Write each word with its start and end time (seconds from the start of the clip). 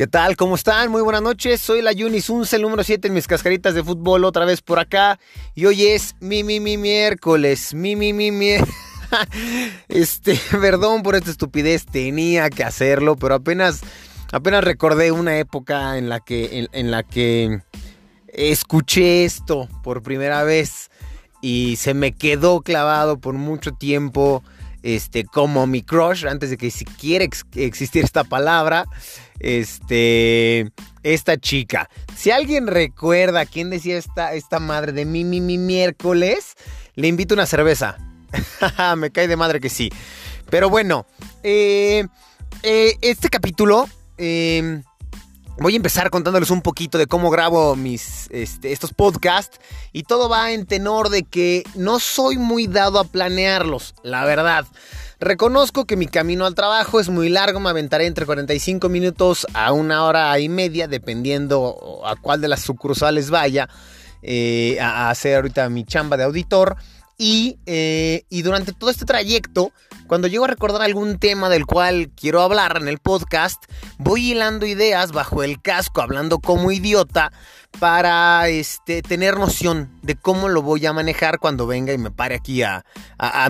¿Qué 0.00 0.06
tal? 0.06 0.34
¿Cómo 0.34 0.54
están? 0.54 0.90
Muy 0.90 1.02
buenas 1.02 1.20
noches. 1.20 1.60
Soy 1.60 1.82
la 1.82 1.92
Yunis 1.92 2.30
el 2.54 2.62
número 2.62 2.82
7 2.82 3.08
en 3.08 3.12
mis 3.12 3.26
cascaritas 3.26 3.74
de 3.74 3.84
fútbol, 3.84 4.24
otra 4.24 4.46
vez 4.46 4.62
por 4.62 4.78
acá. 4.78 5.20
Y 5.54 5.66
hoy 5.66 5.88
es 5.88 6.16
mi, 6.20 6.42
mi, 6.42 6.58
mi 6.58 6.78
miércoles. 6.78 7.74
Mi, 7.74 7.96
mi, 7.96 8.14
mi, 8.14 8.30
miércoles. 8.30 8.74
Este, 9.88 10.40
perdón 10.58 11.02
por 11.02 11.16
esta 11.16 11.30
estupidez, 11.30 11.84
tenía 11.84 12.48
que 12.48 12.64
hacerlo, 12.64 13.16
pero 13.16 13.34
apenas, 13.34 13.82
apenas 14.32 14.64
recordé 14.64 15.12
una 15.12 15.36
época 15.36 15.98
en 15.98 16.08
la 16.08 16.20
que, 16.20 16.66
en 16.72 16.90
la 16.90 17.02
que 17.02 17.60
escuché 18.28 19.26
esto 19.26 19.68
por 19.82 20.02
primera 20.02 20.44
vez 20.44 20.90
y 21.42 21.76
se 21.76 21.92
me 21.92 22.12
quedó 22.12 22.62
clavado 22.62 23.18
por 23.18 23.34
mucho 23.34 23.72
tiempo 23.72 24.42
este, 24.82 25.24
como 25.24 25.66
mi 25.66 25.82
crush, 25.82 26.26
antes 26.26 26.50
de 26.50 26.56
que 26.56 26.70
siquiera 26.70 27.24
existiera 27.54 28.04
esta 28.04 28.24
palabra, 28.24 28.84
este, 29.38 30.70
esta 31.02 31.36
chica. 31.36 31.88
Si 32.16 32.30
alguien 32.30 32.66
recuerda 32.66 33.46
quién 33.46 33.70
decía 33.70 33.98
esta, 33.98 34.34
esta 34.34 34.58
madre 34.58 34.92
de 34.92 35.04
mi, 35.04 35.24
mi, 35.24 35.40
mi 35.40 35.58
miércoles, 35.58 36.54
le 36.94 37.08
invito 37.08 37.34
una 37.34 37.46
cerveza. 37.46 37.98
me 38.96 39.10
cae 39.10 39.28
de 39.28 39.36
madre 39.36 39.60
que 39.60 39.68
sí. 39.68 39.90
Pero 40.50 40.70
bueno, 40.70 41.06
eh, 41.42 42.06
eh, 42.62 42.96
este 43.00 43.28
capítulo... 43.28 43.88
Eh, 44.18 44.82
Voy 45.58 45.74
a 45.74 45.76
empezar 45.76 46.08
contándoles 46.08 46.50
un 46.50 46.62
poquito 46.62 46.96
de 46.96 47.06
cómo 47.06 47.28
grabo 47.28 47.76
mis, 47.76 48.28
este, 48.30 48.72
estos 48.72 48.94
podcasts 48.94 49.58
y 49.92 50.04
todo 50.04 50.28
va 50.28 50.52
en 50.52 50.64
tenor 50.64 51.10
de 51.10 51.22
que 51.22 51.64
no 51.74 52.00
soy 52.00 52.38
muy 52.38 52.66
dado 52.66 52.98
a 52.98 53.04
planearlos, 53.04 53.94
la 54.02 54.24
verdad. 54.24 54.64
Reconozco 55.20 55.84
que 55.84 55.96
mi 55.96 56.06
camino 56.06 56.46
al 56.46 56.54
trabajo 56.54 56.98
es 56.98 57.10
muy 57.10 57.28
largo, 57.28 57.60
me 57.60 57.68
aventaré 57.68 58.06
entre 58.06 58.24
45 58.24 58.88
minutos 58.88 59.46
a 59.52 59.72
una 59.72 60.04
hora 60.04 60.38
y 60.38 60.48
media, 60.48 60.88
dependiendo 60.88 62.00
a 62.06 62.16
cuál 62.16 62.40
de 62.40 62.48
las 62.48 62.60
sucursales 62.60 63.28
vaya 63.28 63.68
eh, 64.22 64.78
a 64.80 65.10
hacer 65.10 65.36
ahorita 65.36 65.68
mi 65.68 65.84
chamba 65.84 66.16
de 66.16 66.24
auditor. 66.24 66.76
Y, 67.22 67.58
eh, 67.66 68.24
y, 68.30 68.40
durante 68.40 68.72
todo 68.72 68.88
este 68.88 69.04
trayecto, 69.04 69.72
cuando 70.06 70.26
llego 70.26 70.46
a 70.46 70.48
recordar 70.48 70.80
algún 70.80 71.18
tema 71.18 71.50
del 71.50 71.66
cual 71.66 72.10
quiero 72.16 72.40
hablar 72.40 72.78
en 72.80 72.88
el 72.88 72.96
podcast, 72.96 73.62
voy 73.98 74.30
hilando 74.30 74.64
ideas 74.64 75.12
bajo 75.12 75.42
el 75.42 75.60
casco, 75.60 76.00
hablando 76.00 76.38
como 76.38 76.72
idiota, 76.72 77.30
para 77.78 78.48
este, 78.48 79.02
tener 79.02 79.36
noción 79.36 79.90
de 80.00 80.16
cómo 80.16 80.48
lo 80.48 80.62
voy 80.62 80.86
a 80.86 80.94
manejar 80.94 81.38
cuando 81.40 81.66
venga 81.66 81.92
y 81.92 81.98
me 81.98 82.10
pare 82.10 82.36
aquí 82.36 82.62
a, 82.62 82.86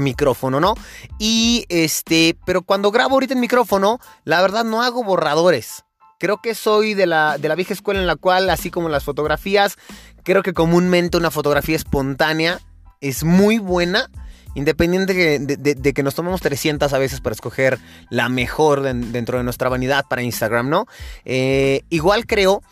micrófono, 0.01 0.59
¿no? 0.59 0.75
Y 1.21 1.65
este, 1.69 2.37
pero 2.45 2.63
cuando 2.63 2.91
grabo 2.91 3.15
ahorita 3.15 3.35
en 3.35 3.41
micrófono, 3.41 4.01
la 4.25 4.43
verdad 4.43 4.65
no 4.65 4.83
hago 4.83 5.05
borradores. 5.05 5.85
Creo 6.19 6.43
que 6.43 6.57
soy 6.57 6.95
de 6.95 7.07
la, 7.07 7.39
de 7.39 7.47
la 7.47 7.55
vieja 7.55 7.73
escuela 7.73 8.01
en 8.01 8.09
la 8.09 8.17
cual, 8.17 8.51
así 8.51 8.69
como 8.73 8.89
las 8.89 9.05
fotografías, 9.05 9.77
creo 10.25 10.43
que 10.43 10.55
comúnmente 10.55 11.17
una 11.17 11.31
fotografía 11.31 11.77
espontánea 11.77 12.61
es 13.01 13.25
muy 13.25 13.59
buena. 13.59 14.11
Independiente 14.57 15.15
de, 15.39 15.93
que 15.93 16.03
nos 16.03 16.17
tomemos 16.17 16.41
300 16.41 16.93
a 16.93 16.99
veces 16.99 17.21
para 17.21 17.35
escoger 17.35 17.79
la 18.11 18.29
mejor 18.29 18.83
dentro 18.83 19.39
de 19.39 19.45
nuestra 19.45 19.69
vanidad 19.69 20.07
para 20.11 20.23
Instagram, 20.23 20.69
¿no? 20.69 20.87
Eh, 21.25 21.83
igual 21.89 22.27
creo 22.27 22.63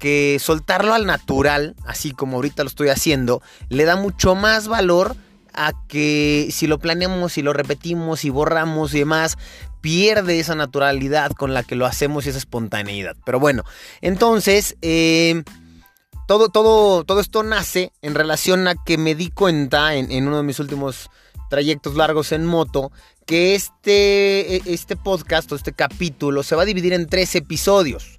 que 0.00 0.38
soltarlo 0.40 0.94
al 0.94 1.06
natural, 1.06 1.76
así 1.86 2.10
como 2.10 2.36
ahorita 2.36 2.64
lo 2.64 2.68
estoy 2.68 2.88
haciendo, 2.88 3.40
le 3.68 3.84
da 3.84 3.94
mucho 3.94 4.34
más 4.34 4.66
valor 4.66 5.14
a 5.54 5.72
que 5.86 6.48
si 6.50 6.66
lo 6.66 6.80
planeamos, 6.80 7.38
y 7.38 7.42
lo 7.42 7.52
repetimos 7.52 8.24
y 8.24 8.30
borramos 8.30 8.92
y 8.94 8.98
demás, 8.98 9.38
pierde 9.80 10.40
esa 10.40 10.56
naturalidad 10.56 11.30
con 11.30 11.54
la 11.54 11.62
que 11.62 11.76
lo 11.76 11.86
hacemos 11.86 12.26
y 12.26 12.30
esa 12.30 12.38
espontaneidad. 12.38 13.16
Pero 13.24 13.38
bueno, 13.38 13.62
entonces... 14.00 14.76
Eh, 14.82 15.44
todo, 16.28 16.50
todo, 16.50 17.04
todo 17.04 17.20
esto 17.20 17.42
nace 17.42 17.90
en 18.02 18.14
relación 18.14 18.68
a 18.68 18.74
que 18.74 18.98
me 18.98 19.14
di 19.14 19.30
cuenta 19.30 19.94
en, 19.94 20.28
uno 20.28 20.36
de 20.36 20.42
mis 20.42 20.60
últimos 20.60 21.08
trayectos 21.48 21.96
largos 21.96 22.32
en 22.32 22.44
moto 22.44 22.92
que 23.24 23.54
este, 23.54 24.56
e, 24.56 24.62
este 24.66 24.94
podcast 24.94 25.50
o 25.50 25.56
este 25.56 25.72
capítulo 25.72 26.42
se 26.42 26.54
va 26.54 26.62
a 26.62 26.66
dividir 26.66 26.92
en 26.92 27.06
tres 27.06 27.34
episodios. 27.34 28.18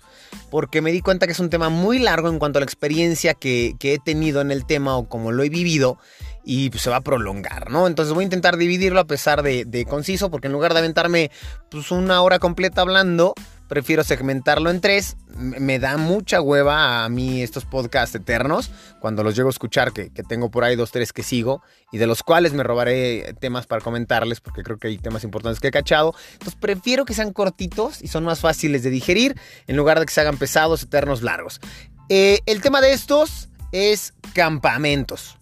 Porque 0.49 0.81
me 0.81 0.91
di 0.91 1.01
cuenta 1.01 1.27
que 1.27 1.33
es 1.33 1.39
un 1.39 1.51
tema 1.51 1.69
muy 1.69 1.99
largo 1.99 2.29
en 2.29 2.39
cuanto 2.39 2.57
a 2.57 2.61
la 2.61 2.65
experiencia 2.65 3.35
que, 3.35 3.75
he 3.79 3.99
tenido 3.99 4.41
en 4.41 4.49
el 4.49 4.65
tema 4.65 4.97
o 4.97 5.07
como 5.07 5.31
lo 5.31 5.43
he 5.43 5.49
vivido 5.49 5.99
y 6.43 6.71
pues, 6.71 6.81
se 6.81 6.89
va 6.89 6.97
a 6.97 7.01
prolongar, 7.01 7.69
¿no? 7.69 7.85
Entonces 7.85 8.15
voy 8.15 8.23
a 8.23 8.25
intentar 8.25 8.57
dividirlo 8.57 8.99
a 8.99 9.05
pesar 9.05 9.43
de, 9.43 9.65
de 9.65 9.85
conciso, 9.85 10.31
porque 10.31 10.47
en 10.47 10.53
lugar 10.53 10.73
de 10.73 10.79
aventarme 10.79 11.29
pues, 11.69 11.91
una 11.91 12.23
hora 12.23 12.39
completa 12.39 12.81
hablando, 12.81 13.35
prefiero 13.69 14.03
segmentarlo 14.03 14.69
en 14.71 14.81
tres. 14.81 15.15
Me 15.37 15.79
da 15.79 15.95
mucha 15.95 16.41
hueva 16.41 17.05
a 17.05 17.09
mí 17.09 17.41
estos 17.41 17.63
podcasts 17.63 18.13
eternos, 18.15 18.71
cuando 18.99 19.23
los 19.23 19.35
llego 19.35 19.47
a 19.47 19.51
escuchar, 19.51 19.93
que, 19.93 20.09
tengo 20.27 20.51
por 20.51 20.65
ahí 20.65 20.75
dos, 20.75 20.91
tres 20.91 21.13
que 21.13 21.23
sigo, 21.23 21.61
y 21.91 21.97
de 21.99 22.07
los 22.07 22.23
cuales 22.23 22.51
me 22.51 22.63
robaré 22.63 23.33
temas 23.39 23.67
para 23.67 23.81
comentarles, 23.81 24.41
porque 24.41 24.63
creo 24.63 24.77
que 24.77 24.89
hay 24.89 24.97
temas 24.97 25.23
importantes 25.23 25.61
que 25.61 25.67
he 25.67 25.71
cachado. 25.71 26.13
Entonces 26.33 26.55
prefiero 26.59 27.05
que 27.05 27.13
sean 27.13 27.31
cortitos 27.31 28.01
y 28.01 28.07
son 28.07 28.25
más 28.25 28.41
fáciles 28.41 28.83
de 28.83 28.89
digerir, 28.89 29.39
en 29.67 29.77
lugar 29.77 29.99
de 29.99 30.05
que 30.05 30.11
se 30.11 30.19
hagan 30.19 30.37
pesados, 30.37 30.83
eternos, 30.83 31.21
largos. 31.21 31.61
Eh, 32.09 32.39
el 32.47 32.61
tema 32.61 32.81
de 32.81 32.91
estos 32.91 33.49
es 33.71 34.13
campamentos. 34.33 35.37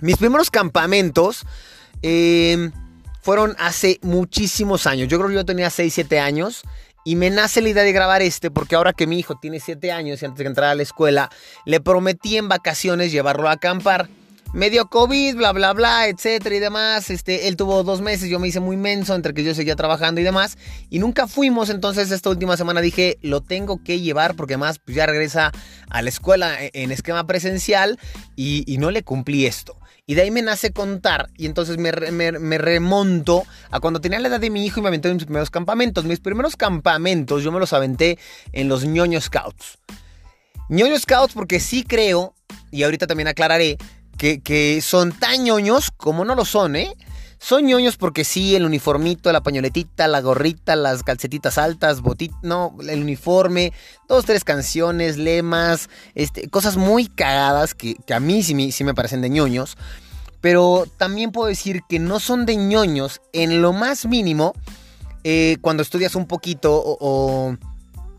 Mis 0.00 0.16
primeros 0.16 0.50
campamentos... 0.50 1.44
Eh, 2.02 2.70
fueron 3.22 3.54
hace 3.58 3.98
muchísimos 4.02 4.86
años. 4.86 5.08
Yo 5.08 5.18
creo 5.18 5.28
que 5.28 5.34
yo 5.34 5.44
tenía 5.44 5.70
6, 5.70 5.92
7 5.92 6.20
años 6.20 6.62
y 7.04 7.16
me 7.16 7.30
nace 7.30 7.60
la 7.60 7.70
idea 7.70 7.82
de 7.82 7.92
grabar 7.92 8.22
este 8.22 8.50
porque 8.50 8.76
ahora 8.76 8.92
que 8.92 9.06
mi 9.06 9.18
hijo 9.18 9.36
tiene 9.40 9.60
7 9.60 9.92
años 9.92 10.22
y 10.22 10.26
antes 10.26 10.38
de 10.38 10.46
entrar 10.46 10.70
a 10.70 10.74
la 10.74 10.82
escuela, 10.82 11.30
le 11.64 11.80
prometí 11.80 12.36
en 12.36 12.48
vacaciones 12.48 13.12
llevarlo 13.12 13.48
a 13.48 13.52
acampar. 13.52 14.08
Medio 14.52 14.88
COVID, 14.88 15.36
bla, 15.36 15.52
bla, 15.52 15.72
bla, 15.72 16.08
etcétera 16.08 16.56
y 16.56 16.58
demás. 16.58 17.08
Este, 17.08 17.46
él 17.46 17.56
tuvo 17.56 17.84
dos 17.84 18.00
meses, 18.00 18.28
yo 18.28 18.40
me 18.40 18.48
hice 18.48 18.58
muy 18.58 18.76
menso 18.76 19.14
entre 19.14 19.32
que 19.32 19.44
yo 19.44 19.54
seguía 19.54 19.76
trabajando 19.76 20.20
y 20.20 20.24
demás. 20.24 20.58
Y 20.90 20.98
nunca 20.98 21.28
fuimos, 21.28 21.70
entonces 21.70 22.10
esta 22.10 22.30
última 22.30 22.56
semana 22.56 22.80
dije, 22.80 23.16
lo 23.22 23.42
tengo 23.42 23.84
que 23.84 24.00
llevar 24.00 24.34
porque 24.34 24.54
además 24.54 24.80
pues, 24.84 24.96
ya 24.96 25.06
regresa 25.06 25.52
a 25.88 26.02
la 26.02 26.08
escuela 26.08 26.64
e, 26.64 26.72
en 26.74 26.90
esquema 26.90 27.28
presencial 27.28 27.98
y, 28.34 28.64
y 28.66 28.78
no 28.78 28.90
le 28.90 29.04
cumplí 29.04 29.46
esto. 29.46 29.79
Y 30.10 30.16
de 30.16 30.22
ahí 30.22 30.32
me 30.32 30.42
nace 30.42 30.72
contar 30.72 31.30
y 31.36 31.46
entonces 31.46 31.78
me, 31.78 31.92
remonto 31.92 33.44
a 33.70 33.78
cuando 33.78 34.00
tenía 34.00 34.18
la 34.18 34.26
edad 34.26 34.40
de 34.40 34.50
mi 34.50 34.66
hijo 34.66 34.80
y 34.80 34.82
me 34.82 34.88
aventé 34.88 35.06
en 35.06 35.14
mis 35.14 35.24
primeros 35.24 35.50
campamentos. 35.50 36.04
Mis 36.04 36.18
primeros 36.18 36.56
campamentos 36.56 37.44
yo 37.44 37.52
me 37.52 37.60
los 37.60 37.72
aventé 37.72 38.18
en 38.50 38.68
los 38.68 38.84
ñoño 38.84 39.20
scouts. 39.20 39.78
ñoño 40.68 40.98
scouts 40.98 41.32
porque 41.32 41.60
sí 41.60 41.84
creo, 41.84 42.34
y 42.72 42.82
ahorita 42.82 43.06
también 43.06 43.28
aclararé, 43.28 43.78
que, 44.18 44.40
que 44.40 44.80
son 44.82 45.12
tan 45.12 45.44
ñoños 45.44 45.92
como 45.96 46.24
no 46.24 46.34
lo 46.34 46.44
son, 46.44 46.74
¿eh? 46.74 46.96
Son 47.42 47.64
ñoños 47.64 47.96
porque 47.96 48.24
sí, 48.24 48.54
el 48.54 48.66
uniformito, 48.66 49.32
la 49.32 49.42
pañoletita, 49.42 50.06
la 50.08 50.20
gorrita, 50.20 50.76
las 50.76 51.02
calcetitas 51.02 51.56
altas, 51.56 52.02
botit, 52.02 52.32
no, 52.42 52.76
el 52.86 53.00
uniforme, 53.00 53.72
dos, 54.08 54.26
tres 54.26 54.44
canciones, 54.44 55.16
lemas, 55.16 55.88
este, 56.14 56.50
cosas 56.50 56.76
muy 56.76 57.06
cagadas 57.06 57.74
que, 57.74 57.96
a 58.14 58.20
mí 58.20 58.42
sí, 58.42 58.84
me 58.84 58.94
parecen 58.94 59.22
de 59.22 59.30
ñoños. 59.30 59.78
Pero 60.42 60.84
también 60.98 61.32
puedo 61.32 61.48
decir 61.48 61.80
que 61.88 61.98
no 61.98 62.20
son 62.20 62.44
de 62.44 62.56
ñoños 62.56 63.22
en 63.32 63.62
lo 63.62 63.72
más 63.72 64.04
mínimo 64.04 64.52
eh, 65.24 65.56
cuando 65.62 65.82
estudias 65.82 66.14
un 66.16 66.26
poquito 66.26 66.76
o, 66.76 66.98
o... 67.00 67.56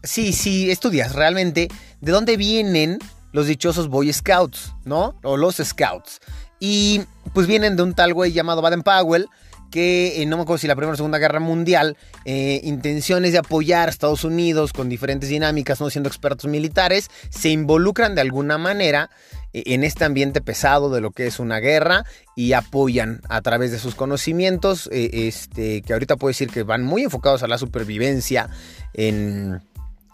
Sí, 0.02 0.34
sí, 0.34 0.72
estudias 0.72 1.14
realmente 1.14 1.68
de 2.02 2.12
dónde 2.12 2.38
vienen 2.38 2.98
los 3.34 3.46
dichosos 3.46 3.88
Boy 3.88 4.12
Scouts, 4.12 4.74
¿no? 4.84 5.16
O 5.22 5.38
los 5.38 5.58
Scouts. 5.58 6.20
Y 6.62 7.02
pues 7.34 7.48
vienen 7.48 7.76
de 7.76 7.82
un 7.82 7.96
tal 7.96 8.14
güey 8.14 8.32
llamado 8.32 8.62
Baden 8.62 8.84
Powell, 8.84 9.28
que 9.72 10.22
eh, 10.22 10.26
no 10.28 10.38
me 10.38 10.44
acuerdo 10.44 10.59
si 10.59 10.68
la 10.68 10.76
Primera 10.76 10.94
o 10.94 10.97
Segunda 10.97 11.18
Guerra 11.18 11.40
Mundial, 11.40 11.97
eh, 12.26 12.62
intenciones 12.64 13.32
de 13.32 13.40
apoyar 13.40 13.88
a 13.88 13.91
Estados 13.91 14.24
Unidos 14.24 14.74
con 14.74 14.88
diferentes 14.88 15.30
dinámicas, 15.30 15.82
no 15.82 15.90
siendo 15.90 16.08
expertos 16.08 16.50
militares, 16.50 17.09
se 17.30 17.50
involucran 17.50 18.14
de 18.14 18.22
alguna 18.22 18.59
manera 18.59 19.09
eh, 19.53 19.64
en 19.68 19.84
este 19.84 20.06
ambiente 20.06 20.41
pesado 20.41 20.91
de 20.91 21.02
lo 21.02 21.12
que 21.12 21.26
es 21.26 21.40
una 21.40 21.59
guerra 21.59 22.06
y 22.35 22.53
apoyan 22.53 23.22
a 23.28 23.41
través 23.41 23.72
de 23.72 23.80
sus 23.80 23.96
conocimientos, 23.96 24.88
este, 24.91 25.82
que 25.82 25.94
ahorita 25.94 26.18
puedo 26.18 26.30
decir 26.30 26.50
que 26.50 26.64
van 26.64 26.84
muy 26.84 27.03
enfocados 27.03 27.41
a 27.41 27.47
la 27.47 27.58
supervivencia 27.58 28.50
en 28.94 29.62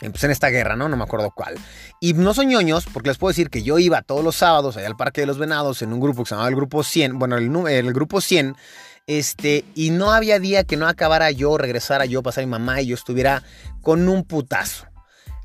en 0.02 0.32
esta 0.32 0.50
guerra, 0.50 0.76
¿no? 0.76 0.90
No 0.90 0.98
me 0.98 1.04
acuerdo 1.04 1.32
cuál. 1.32 1.56
Y 2.00 2.14
no 2.14 2.34
son 2.34 2.48
ñoños, 2.48 2.86
porque 2.92 3.10
les 3.10 3.18
puedo 3.18 3.32
decir 3.32 3.50
que 3.50 3.64
yo 3.64 3.80
iba 3.80 4.02
todos 4.02 4.24
los 4.24 4.36
sábados 4.36 4.78
allá 4.78 4.88
al 4.88 4.96
Parque 4.96 5.22
de 5.22 5.28
los 5.28 5.38
Venados 5.38 5.82
en 5.82 5.94
un 5.94 6.00
grupo 6.00 6.24
que 6.24 6.30
se 6.30 6.36
llamaba 6.36 6.50
el 6.50 6.56
Grupo 6.56 6.84
100, 6.84 7.20
bueno, 7.20 7.38
el, 7.38 7.56
el 7.68 7.94
Grupo 7.94 8.22
100, 8.22 8.56
este, 9.08 9.64
y 9.74 9.92
no 9.92 10.12
había 10.12 10.40
día 10.40 10.66
que 10.66 10.76
no 10.76 10.88
acabara 10.88 11.32
yo, 11.32 11.58
regresara 11.58 12.06
yo, 12.06 12.22
pasara 12.22 12.46
mi 12.46 12.52
mamá 12.52 12.82
y 12.82 12.88
yo 12.88 12.96
estuviera 12.96 13.42
con 13.82 14.08
un 14.10 14.24
putazo. 14.24 14.86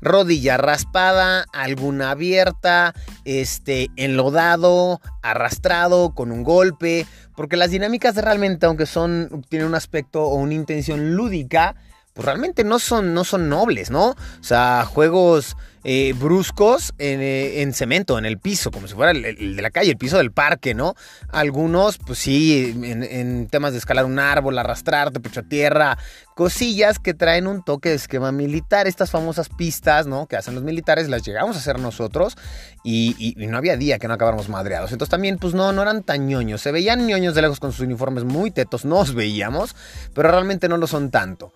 Rodilla 0.01 0.57
raspada, 0.57 1.45
alguna 1.53 2.11
abierta, 2.11 2.93
este, 3.23 3.89
enlodado, 3.95 4.99
arrastrado, 5.21 6.13
con 6.13 6.33
un 6.33 6.43
golpe, 6.43 7.07
porque 7.37 7.55
las 7.55 7.71
dinámicas 7.71 8.15
realmente, 8.17 8.65
aunque 8.65 8.85
son, 8.85 9.45
tienen 9.47 9.69
un 9.69 9.75
aspecto 9.75 10.23
o 10.23 10.35
una 10.35 10.55
intención 10.55 11.15
lúdica, 11.15 11.75
pues 12.13 12.25
realmente 12.25 12.63
no 12.63 12.79
son, 12.79 13.13
no 13.13 13.23
son 13.23 13.49
nobles, 13.49 13.89
¿no? 13.89 14.09
O 14.09 14.43
sea, 14.43 14.85
juegos 14.85 15.57
eh, 15.85 16.13
bruscos 16.17 16.93
eh, 16.97 17.55
en, 17.57 17.73
cemento, 17.73 18.17
en 18.17 18.25
el 18.25 18.37
piso, 18.37 18.71
como 18.71 18.87
si 18.87 18.93
fuera 18.93 19.11
el, 19.11 19.55
de 19.55 19.61
la 19.61 19.69
calle, 19.69 19.91
el 19.91 19.97
piso 19.97 20.17
del 20.17 20.31
parque, 20.31 20.73
¿no? 20.73 20.95
Algunos, 21.29 21.97
pues 21.97 22.19
sí, 22.19 22.73
en, 22.83 23.47
temas 23.47 23.73
de 23.73 23.79
escalar 23.79 24.05
un 24.05 24.17
árbol, 24.17 24.57
arrastrarte, 24.57 25.19
pecho 25.19 25.41
a 25.41 25.43
tierra, 25.43 25.97
cosillas 26.35 26.99
que 26.99 27.13
traen 27.13 27.47
un 27.47 27.63
toque 27.63 27.89
de 27.89 27.95
esquema 27.95 28.31
militar. 28.31 28.87
Estas 28.87 29.11
famosas 29.11 29.49
pistas, 29.49 30.07
¿no? 30.07 30.27
Que 30.27 30.37
hacen 30.37 30.55
los 30.55 30.63
militares, 30.63 31.09
las 31.09 31.23
llegamos 31.23 31.57
a 31.57 31.59
hacer 31.59 31.79
nosotros 31.79 32.37
y, 32.83 33.35
no 33.37 33.57
había 33.57 33.75
día 33.75 33.99
que 33.99 34.07
no 34.07 34.13
acabáramos 34.13 34.47
madreados. 34.47 34.91
Entonces 34.93 35.11
también, 35.11 35.37
pues 35.37 35.53
no, 35.53 35.73
no 35.73 35.81
eran 35.81 36.03
tan 36.03 36.27
ñoños. 36.27 36.61
Se 36.61 36.71
veían 36.71 37.07
ñoños 37.07 37.35
de 37.35 37.41
lejos 37.41 37.59
con 37.59 37.71
sus 37.71 37.81
uniformes 37.81 38.23
muy 38.23 38.51
tetos, 38.51 38.85
nos 38.85 39.13
veíamos, 39.13 39.75
pero 40.13 40.31
realmente 40.31 40.69
no 40.69 40.77
lo 40.77 40.87
son 40.87 41.11
tanto. 41.11 41.51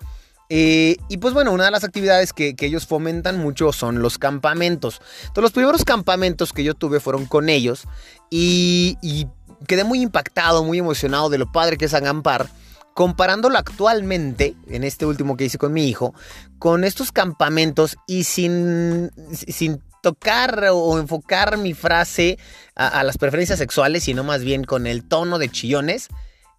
Eh, 0.49 0.95
y 1.09 1.17
pues 1.17 1.33
bueno, 1.33 1.51
una 1.51 1.65
de 1.65 1.71
las 1.71 1.83
actividades 1.83 2.31
que, 2.31 2.55
ellos 2.59 2.88
fomentan 2.88 3.38
mucho 3.38 3.73
son 3.73 4.01
los 4.01 4.17
campamentos. 4.17 5.01
Entonces 5.21 5.41
los 5.41 5.51
primeros 5.51 5.83
campamentos 5.83 6.53
que 6.53 6.63
yo 6.63 6.73
tuve 6.73 6.99
fueron 6.99 7.25
con 7.25 7.49
ellos 7.49 7.83
y, 8.29 9.27
quedé 9.67 9.83
muy 9.83 10.01
impactado, 10.01 10.63
muy 10.63 10.77
emocionado 10.77 11.29
de 11.29 11.38
lo 11.39 11.51
padre 11.51 11.77
que 11.77 11.85
es 11.85 11.94
acampar. 11.94 12.47
Comparándolo 12.94 13.57
actualmente, 13.57 14.55
en 14.67 14.83
este 14.83 15.05
último 15.05 15.38
que 15.38 15.45
hice 15.45 15.59
con 15.59 15.71
mi 15.71 15.88
hijo, 15.88 16.15
con 16.57 16.83
estos 16.83 17.11
campamentos 17.11 17.95
y 18.07 18.23
sin, 18.23 19.11
sin 19.31 19.83
tocar 20.01 20.65
o 20.71 20.97
enfocar 20.97 21.57
mi 21.57 21.73
frase 21.75 22.39
a 22.75 23.03
las 23.03 23.19
preferencias 23.19 23.59
sexuales, 23.59 24.03
sino 24.03 24.23
más 24.23 24.44
bien 24.44 24.63
con 24.63 24.88
el 24.88 25.03
tono 25.03 25.38
de 25.38 25.49
chillones, 25.49 26.07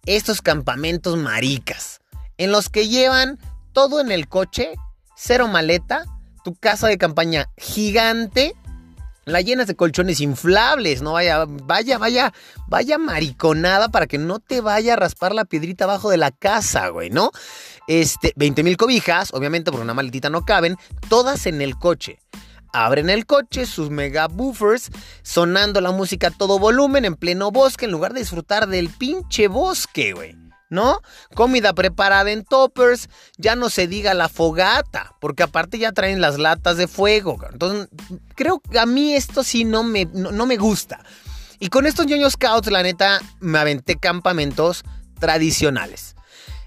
estos 0.05 0.41
campamentos 0.41 1.17
maricas, 1.17 1.99
en 2.37 2.51
los 2.51 2.69
que 2.69 2.87
llevan 2.87 3.37
todo 3.79 4.01
en 4.01 4.11
el 4.11 4.27
coche, 4.27 4.73
cero 5.15 5.47
maleta, 5.47 6.03
tu 6.43 6.53
casa 6.53 6.89
de 6.89 6.97
campaña 6.97 7.49
gigante, 7.55 8.53
la 9.23 9.39
llenas 9.39 9.67
de 9.67 9.75
colchones 9.77 10.19
inflables, 10.19 11.01
no 11.01 11.13
vaya, 11.13 11.45
vaya, 11.47 11.97
vaya, 11.97 12.33
vaya 12.67 12.97
mariconada 12.97 13.87
para 13.87 14.05
que 14.05 14.17
no 14.17 14.39
te 14.39 14.59
vaya 14.59 14.91
a 14.91 14.95
raspar 14.97 15.33
la 15.33 15.45
piedrita 15.45 15.85
abajo 15.85 16.09
de 16.09 16.17
la 16.17 16.31
casa, 16.31 16.89
güey, 16.89 17.09
¿no? 17.09 17.31
Este, 17.87 18.33
20 18.35 18.63
mil 18.63 18.75
cobijas, 18.75 19.33
obviamente 19.33 19.71
por 19.71 19.79
una 19.79 19.93
maletita 19.93 20.29
no 20.29 20.43
caben, 20.43 20.75
todas 21.07 21.45
en 21.45 21.61
el 21.61 21.77
coche. 21.77 22.19
Abren 22.73 23.09
el 23.09 23.25
coche, 23.25 23.65
sus 23.65 23.89
mega 23.89 24.27
buffers, 24.27 24.89
sonando 25.21 25.79
la 25.79 25.91
música 25.91 26.27
a 26.27 26.31
todo 26.31 26.59
volumen 26.59 27.05
en 27.05 27.15
pleno 27.15 27.49
bosque, 27.49 27.85
en 27.85 27.91
lugar 27.91 28.11
de 28.11 28.19
disfrutar 28.19 28.67
del 28.67 28.89
pinche 28.89 29.47
bosque, 29.47 30.11
güey. 30.11 30.48
¿No? 30.69 31.01
Comida 31.35 31.73
preparada 31.73 32.31
en 32.31 32.43
toppers, 32.43 33.09
ya 33.37 33.55
no 33.55 33.69
se 33.69 33.87
diga 33.87 34.13
la 34.13 34.29
fogata, 34.29 35.15
porque 35.19 35.43
aparte 35.43 35.79
ya 35.79 35.91
traen 35.91 36.21
las 36.21 36.37
latas 36.37 36.77
de 36.77 36.87
fuego. 36.87 37.37
Entonces, 37.51 37.89
creo 38.35 38.59
que 38.59 38.79
a 38.79 38.85
mí 38.85 39.13
esto 39.13 39.43
sí 39.43 39.65
no 39.65 39.83
me, 39.83 40.05
no, 40.05 40.45
me 40.45 40.57
gusta. 40.57 41.03
Y 41.59 41.69
con 41.69 41.85
estos 41.85 42.05
ñoños 42.05 42.33
scouts, 42.33 42.71
la 42.71 42.83
neta, 42.83 43.19
me 43.39 43.59
aventé 43.59 43.97
campamentos 43.97 44.83
tradicionales. 45.19 46.15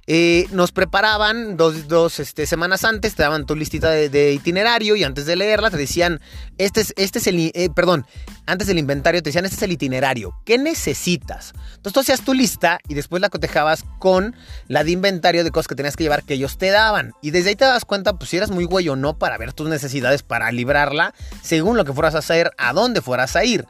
Eh, 0.08 0.46
nos 0.50 0.72
preparaban 0.72 1.56
dos, 1.56 2.18
este, 2.18 2.46
semanas 2.46 2.84
antes, 2.84 3.14
te 3.14 3.22
daban 3.22 3.46
tu 3.46 3.54
listita 3.54 3.90
de, 3.90 4.32
itinerario 4.32 4.96
y 4.96 5.04
antes 5.04 5.26
de 5.26 5.36
leerla 5.36 5.70
te 5.70 5.76
decían, 5.76 6.20
este 6.58 6.80
es, 6.80 6.92
este 6.96 7.20
es 7.20 7.26
el, 7.28 7.52
eh, 7.54 7.68
perdón, 7.74 8.04
antes 8.46 8.66
del 8.66 8.78
inventario 8.78 9.22
te 9.22 9.28
decían, 9.30 9.44
este 9.44 9.56
es 9.56 9.62
el 9.62 9.70
itinerario, 9.72 10.34
¿qué 10.44 10.58
necesitas? 10.58 11.52
Entonces 11.76 11.92
tú 11.92 12.00
hacías 12.00 12.22
tu 12.22 12.34
lista 12.34 12.80
y 12.88 12.94
después 12.94 13.22
la 13.22 13.28
cotejabas 13.28 13.84
con 14.00 14.34
la 14.66 14.82
de 14.82 14.90
inventario 14.90 15.44
de 15.44 15.52
cosas 15.52 15.68
que 15.68 15.76
tenías 15.76 15.96
que 15.96 16.04
llevar 16.04 16.24
que 16.24 16.34
ellos 16.34 16.58
te 16.58 16.70
daban. 16.70 17.12
Y 17.22 17.30
desde 17.30 17.50
ahí 17.50 17.56
te 17.56 17.64
das 17.64 17.84
cuenta, 17.84 18.14
pues 18.14 18.30
si 18.30 18.36
eras 18.36 18.50
muy 18.50 18.64
güey 18.64 18.88
o 18.88 18.96
no 18.96 19.18
para 19.18 19.38
ver 19.38 19.52
tus 19.52 19.68
necesidades 19.68 20.24
para 20.24 20.50
librarla, 20.50 21.14
según 21.42 21.76
lo 21.76 21.84
que 21.84 21.92
fueras 21.92 22.16
a 22.16 22.18
hacer, 22.18 22.50
a 22.58 22.72
dónde 22.72 23.02
fueras 23.02 23.36
a 23.36 23.44
ir. 23.44 23.66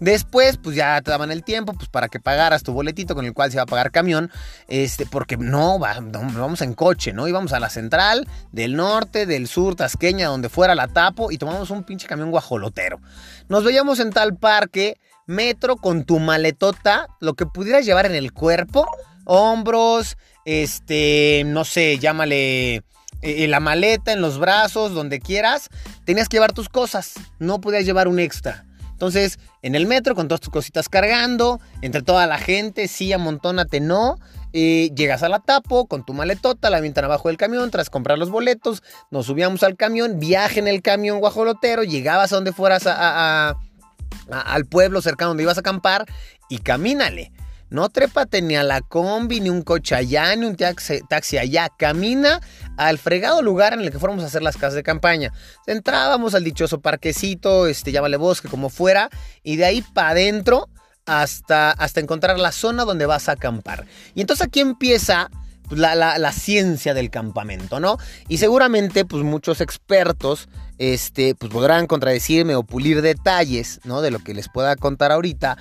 Después, 0.00 0.58
pues 0.58 0.76
ya 0.76 1.00
te 1.00 1.10
daban 1.10 1.30
el 1.30 1.42
tiempo, 1.42 1.72
pues 1.72 1.88
para 1.88 2.08
que 2.08 2.20
pagaras 2.20 2.62
tu 2.62 2.72
boletito 2.72 3.14
con 3.14 3.24
el 3.24 3.32
cual 3.32 3.50
se 3.50 3.56
iba 3.56 3.62
a 3.62 3.66
pagar 3.66 3.90
camión, 3.90 4.30
este, 4.68 5.06
porque 5.06 5.36
no, 5.36 5.78
vamos 5.78 6.60
en 6.60 6.74
coche, 6.74 7.12
¿no? 7.12 7.26
Íbamos 7.28 7.52
a 7.52 7.60
la 7.60 7.70
central, 7.70 8.28
del 8.52 8.76
norte, 8.76 9.26
del 9.26 9.48
sur, 9.48 9.74
Tasqueña, 9.74 10.28
donde 10.28 10.48
fuera 10.48 10.74
la 10.74 10.88
tapo, 10.88 11.30
y 11.30 11.38
tomamos 11.38 11.70
un 11.70 11.84
pinche 11.84 12.06
camión 12.06 12.30
guajolotero. 12.30 13.00
Nos 13.48 13.64
veíamos 13.64 14.00
en 14.00 14.10
tal 14.10 14.36
parque, 14.36 14.98
metro, 15.26 15.76
con 15.76 16.04
tu 16.04 16.18
maletota, 16.18 17.08
lo 17.20 17.34
que 17.34 17.46
pudieras 17.46 17.86
llevar 17.86 18.06
en 18.06 18.14
el 18.14 18.32
cuerpo, 18.32 18.86
hombros, 19.24 20.18
este, 20.44 21.42
no 21.46 21.64
sé, 21.64 21.98
llámale 21.98 22.82
eh, 23.22 23.48
la 23.48 23.60
maleta, 23.60 24.12
en 24.12 24.20
los 24.20 24.38
brazos, 24.38 24.92
donde 24.92 25.20
quieras, 25.20 25.68
tenías 26.04 26.28
que 26.28 26.36
llevar 26.36 26.52
tus 26.52 26.68
cosas, 26.68 27.14
no 27.38 27.60
podías 27.60 27.86
llevar 27.86 28.08
un 28.08 28.18
extra. 28.18 28.65
Entonces, 28.96 29.38
en 29.60 29.74
el 29.74 29.86
metro, 29.86 30.14
con 30.14 30.26
todas 30.26 30.40
tus 30.40 30.48
cositas 30.48 30.88
cargando, 30.88 31.60
entre 31.82 32.00
toda 32.00 32.26
la 32.26 32.38
gente, 32.38 32.88
sí, 32.88 33.12
amontónate, 33.12 33.78
no. 33.78 34.16
Eh, 34.54 34.90
llegas 34.96 35.22
a 35.22 35.28
la 35.28 35.40
tapo 35.40 35.84
con 35.86 36.02
tu 36.06 36.14
maletota, 36.14 36.70
la 36.70 36.78
avientan 36.78 37.04
abajo 37.04 37.28
del 37.28 37.36
camión, 37.36 37.70
tras 37.70 37.90
comprar 37.90 38.16
los 38.18 38.30
boletos, 38.30 38.82
nos 39.10 39.26
subíamos 39.26 39.62
al 39.64 39.76
camión, 39.76 40.18
viaje 40.18 40.60
en 40.60 40.66
el 40.66 40.80
camión 40.80 41.20
guajolotero, 41.20 41.82
llegabas 41.82 42.32
a 42.32 42.36
donde 42.36 42.54
fueras 42.54 42.86
al 42.86 44.64
pueblo 44.64 45.02
cercano 45.02 45.28
donde 45.28 45.42
ibas 45.42 45.58
a 45.58 45.60
acampar 45.60 46.06
y 46.48 46.56
camínale. 46.60 47.32
No 47.68 47.88
trépate 47.88 48.42
ni 48.42 48.56
a 48.56 48.62
la 48.62 48.80
combi, 48.80 49.40
ni 49.40 49.50
un 49.50 49.62
coche 49.62 49.94
allá, 49.94 50.34
ni 50.36 50.46
un 50.46 50.56
taxi, 50.56 51.38
allá. 51.38 51.68
Camina 51.76 52.40
al 52.76 52.98
fregado 52.98 53.42
lugar 53.42 53.72
en 53.72 53.80
el 53.80 53.90
que 53.90 53.98
fuéramos 53.98 54.22
a 54.22 54.28
hacer 54.28 54.42
las 54.42 54.56
casas 54.56 54.74
de 54.74 54.82
campaña. 54.82 55.32
Entrábamos 55.66 56.34
al 56.34 56.44
dichoso 56.44 56.80
parquecito, 56.80 57.66
este, 57.66 57.92
llámale 57.92 58.16
bosque, 58.16 58.48
como 58.48 58.68
fuera, 58.68 59.10
y 59.42 59.56
de 59.56 59.64
ahí 59.64 59.82
para 59.94 60.10
adentro 60.10 60.68
hasta, 61.06 61.70
hasta 61.70 62.00
encontrar 62.00 62.38
la 62.38 62.52
zona 62.52 62.84
donde 62.84 63.06
vas 63.06 63.28
a 63.28 63.32
acampar. 63.32 63.86
Y 64.14 64.20
entonces 64.20 64.46
aquí 64.46 64.60
empieza 64.60 65.30
pues, 65.68 65.80
la, 65.80 65.94
la, 65.94 66.32
ciencia 66.32 66.94
del 66.94 67.10
campamento, 67.10 67.80
¿no? 67.80 67.98
Y 68.28 68.38
seguramente, 68.38 69.04
pues 69.04 69.24
muchos 69.24 69.60
expertos, 69.60 70.48
este, 70.78 71.34
pues 71.34 71.50
podrán 71.52 71.86
contradecirme 71.86 72.54
o 72.54 72.62
pulir 72.62 73.02
detalles, 73.02 73.80
¿no? 73.84 74.02
De 74.02 74.10
lo 74.10 74.20
que 74.20 74.34
les 74.34 74.48
pueda 74.48 74.76
contar 74.76 75.10
ahorita. 75.10 75.56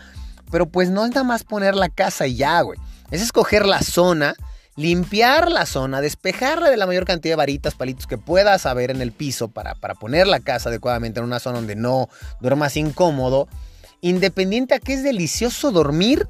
Pero 0.55 0.67
pues 0.67 0.89
no 0.89 1.03
es 1.03 1.09
nada 1.09 1.25
más 1.25 1.43
poner 1.43 1.75
la 1.75 1.89
casa 1.89 2.27
y 2.27 2.37
ya, 2.37 2.61
güey. 2.61 2.79
Es 3.11 3.21
escoger 3.21 3.65
la 3.65 3.81
zona, 3.81 4.35
limpiar 4.77 5.51
la 5.51 5.65
zona, 5.65 5.99
despejarla 5.99 6.69
de 6.69 6.77
la 6.77 6.87
mayor 6.87 7.03
cantidad 7.03 7.33
de 7.33 7.35
varitas, 7.35 7.75
palitos 7.75 8.07
que 8.07 8.17
puedas 8.17 8.65
haber 8.65 8.89
en 8.89 9.01
el 9.01 9.11
piso 9.11 9.49
para, 9.49 9.75
para 9.75 9.95
poner 9.95 10.27
la 10.27 10.39
casa 10.39 10.69
adecuadamente 10.69 11.19
en 11.19 11.25
una 11.25 11.39
zona 11.39 11.57
donde 11.57 11.75
no 11.75 12.07
duermas 12.39 12.77
incómodo. 12.77 13.49
Independiente 13.99 14.75
a 14.75 14.79
que 14.79 14.93
es 14.93 15.03
delicioso 15.03 15.73
dormir 15.73 16.25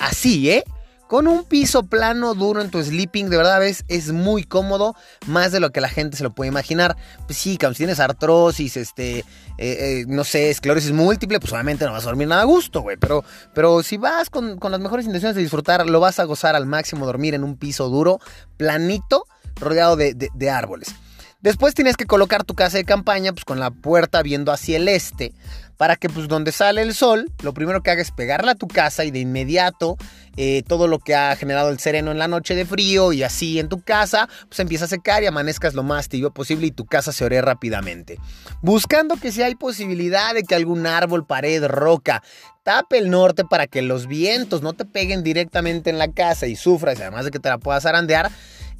así, 0.00 0.50
¿eh? 0.50 0.64
Con 1.08 1.26
un 1.26 1.44
piso 1.44 1.84
plano 1.84 2.34
duro 2.34 2.60
en 2.60 2.70
tu 2.70 2.82
sleeping, 2.82 3.30
de 3.30 3.38
verdad 3.38 3.66
es, 3.66 3.82
es 3.88 4.12
muy 4.12 4.44
cómodo, 4.44 4.94
más 5.26 5.52
de 5.52 5.58
lo 5.58 5.70
que 5.70 5.80
la 5.80 5.88
gente 5.88 6.18
se 6.18 6.22
lo 6.22 6.34
puede 6.34 6.48
imaginar. 6.48 6.98
Pues 7.24 7.38
sí, 7.38 7.58
si 7.58 7.74
tienes 7.74 7.98
artrosis, 7.98 8.76
este, 8.76 9.20
eh, 9.20 9.24
eh, 9.56 10.04
no 10.06 10.22
sé, 10.22 10.50
esclerosis 10.50 10.92
múltiple, 10.92 11.40
pues 11.40 11.50
obviamente 11.54 11.86
no 11.86 11.92
vas 11.92 12.02
a 12.02 12.08
dormir 12.08 12.28
nada 12.28 12.42
a 12.42 12.44
gusto, 12.44 12.82
güey. 12.82 12.98
Pero, 12.98 13.24
pero 13.54 13.82
si 13.82 13.96
vas 13.96 14.28
con, 14.28 14.58
las 14.60 14.80
mejores 14.80 15.06
intenciones 15.06 15.34
de 15.34 15.40
disfrutar, 15.40 15.88
lo 15.88 15.98
vas 15.98 16.20
a 16.20 16.24
gozar 16.24 16.54
al 16.54 16.66
máximo 16.66 17.06
dormir 17.06 17.34
en 17.34 17.42
un 17.42 17.56
piso 17.56 17.88
duro, 17.88 18.20
planito, 18.58 19.24
rodeado 19.56 19.96
de, 19.96 20.12
de 20.14 20.50
árboles. 20.50 20.94
Después 21.40 21.72
tienes 21.72 21.96
que 21.96 22.04
colocar 22.04 22.44
tu 22.44 22.54
casa 22.54 22.78
de 22.78 22.84
campaña 22.84 23.32
pues 23.32 23.44
con 23.44 23.60
la 23.60 23.70
puerta 23.70 24.22
viendo 24.22 24.50
hacia 24.50 24.76
el 24.76 24.88
este 24.88 25.32
para 25.78 25.96
que 25.96 26.10
pues 26.10 26.28
donde 26.28 26.52
sale 26.52 26.82
el 26.82 26.92
sol, 26.92 27.32
lo 27.42 27.54
primero 27.54 27.82
que 27.82 27.90
hagas 27.90 28.08
es 28.08 28.12
pegarla 28.12 28.52
a 28.52 28.54
tu 28.56 28.68
casa 28.68 29.04
y 29.04 29.10
de 29.10 29.20
inmediato 29.20 29.96
eh, 30.36 30.62
todo 30.66 30.88
lo 30.88 30.98
que 30.98 31.14
ha 31.14 31.34
generado 31.36 31.70
el 31.70 31.78
sereno 31.78 32.10
en 32.10 32.18
la 32.18 32.28
noche 32.28 32.54
de 32.54 32.66
frío 32.66 33.12
y 33.12 33.22
así 33.22 33.58
en 33.58 33.68
tu 33.68 33.80
casa, 33.80 34.28
pues 34.48 34.58
empieza 34.58 34.84
a 34.84 34.88
secar 34.88 35.22
y 35.22 35.26
amanezcas 35.26 35.74
lo 35.74 35.84
más 35.84 36.08
tibio 36.08 36.32
posible 36.32 36.66
y 36.66 36.72
tu 36.72 36.84
casa 36.84 37.12
se 37.12 37.24
ore 37.24 37.40
rápidamente. 37.40 38.18
Buscando 38.60 39.16
que 39.16 39.32
si 39.32 39.42
hay 39.42 39.54
posibilidad 39.54 40.34
de 40.34 40.42
que 40.42 40.56
algún 40.56 40.86
árbol, 40.86 41.26
pared, 41.26 41.64
roca 41.64 42.22
tape 42.64 42.98
el 42.98 43.08
norte 43.08 43.44
para 43.44 43.66
que 43.66 43.80
los 43.80 44.06
vientos 44.06 44.62
no 44.62 44.74
te 44.74 44.84
peguen 44.84 45.22
directamente 45.22 45.90
en 45.90 45.98
la 45.98 46.12
casa 46.12 46.48
y 46.48 46.56
sufras, 46.56 47.00
además 47.00 47.24
de 47.24 47.30
que 47.30 47.38
te 47.38 47.48
la 47.48 47.58
puedas 47.58 47.86
arandear, 47.86 48.30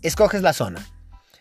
escoges 0.02 0.42
la 0.42 0.52
zona 0.52 0.84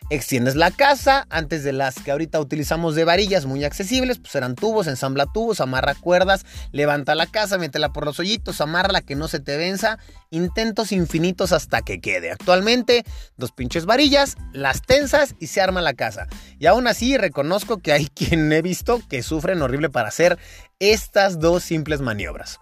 Extiendes 0.10 0.56
la 0.56 0.72
casa, 0.72 1.28
antes 1.30 1.66
de 1.66 1.74
las 1.74 1.96
que 1.96 2.12
ahorita 2.12 2.40
utilizamos 2.40 2.96
de 2.96 3.04
varillas 3.04 3.46
muy 3.46 3.66
accesibles, 3.66 4.20
pues 4.20 4.34
eran 4.36 4.56
tubos, 4.56 4.88
ensambla 4.88 5.26
tubos, 5.26 5.60
amarra 5.60 5.96
cuerdas, 5.96 6.46
levanta 6.72 7.14
la 7.14 7.28
casa, 7.28 7.58
métela 7.58 7.92
por 7.92 8.06
los 8.06 8.18
hoyitos, 8.18 8.62
amarra 8.62 9.02
que 9.02 9.16
no 9.16 9.28
se 9.28 9.42
te 9.42 9.58
venza, 9.58 10.00
intentos 10.30 10.94
infinitos 10.94 11.52
hasta 11.52 11.82
que 11.82 12.00
quede. 12.00 12.32
Actualmente, 12.32 13.04
dos 13.36 13.52
pinches 13.52 13.86
varillas, 13.86 14.38
las 14.54 14.82
tensas 14.82 15.36
y 15.42 15.48
se 15.48 15.60
arma 15.60 15.82
la 15.82 15.94
casa. 15.94 16.28
Y 16.58 16.68
aún 16.68 16.88
así 16.88 17.18
reconozco 17.18 17.80
que 17.80 17.92
hay 17.92 18.08
quien 18.16 18.50
he 18.54 18.62
visto 18.62 19.02
que 19.10 19.22
sufren 19.22 19.62
horrible 19.62 19.90
para 19.90 20.08
hacer 20.08 20.40
estas 20.80 21.42
dos 21.42 21.64
simples 21.64 22.00
maniobras. 22.00 22.62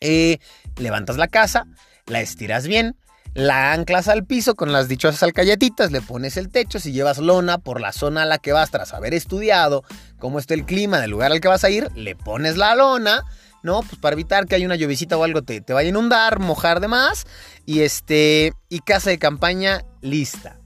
Eh, 0.00 0.38
levantas 0.76 1.16
la 1.16 1.26
casa, 1.26 1.66
la 2.06 2.20
estiras 2.20 2.68
bien, 2.68 2.94
la 3.34 3.72
anclas 3.72 4.08
al 4.08 4.24
piso 4.24 4.54
con 4.54 4.72
las 4.72 4.88
dichosas 4.88 5.22
alcayetitas, 5.22 5.92
le 5.92 6.00
pones 6.00 6.36
el 6.36 6.48
techo, 6.48 6.80
si 6.80 6.92
llevas 6.92 7.18
lona 7.18 7.58
por 7.58 7.80
la 7.80 7.92
zona 7.92 8.22
a 8.22 8.26
la 8.26 8.38
que 8.38 8.52
vas 8.52 8.70
tras 8.70 8.92
haber 8.92 9.14
estudiado 9.14 9.84
cómo 10.18 10.38
está 10.38 10.54
el 10.54 10.64
clima 10.64 11.00
del 11.00 11.10
lugar 11.10 11.32
al 11.32 11.40
que 11.40 11.48
vas 11.48 11.64
a 11.64 11.70
ir, 11.70 11.90
le 11.94 12.16
pones 12.16 12.56
la 12.56 12.74
lona, 12.74 13.24
¿no? 13.62 13.82
Pues 13.82 14.00
para 14.00 14.14
evitar 14.14 14.46
que 14.46 14.56
haya 14.56 14.66
una 14.66 14.76
llovicita 14.76 15.16
o 15.16 15.24
algo 15.24 15.42
te, 15.42 15.60
te 15.60 15.72
vaya 15.72 15.86
a 15.86 15.90
inundar, 15.90 16.40
mojar 16.40 16.80
de 16.80 16.88
más, 16.88 17.26
y 17.66 17.80
este, 17.80 18.52
y 18.68 18.80
casa 18.80 19.10
de 19.10 19.18
campaña 19.18 19.84
lista. 20.00 20.56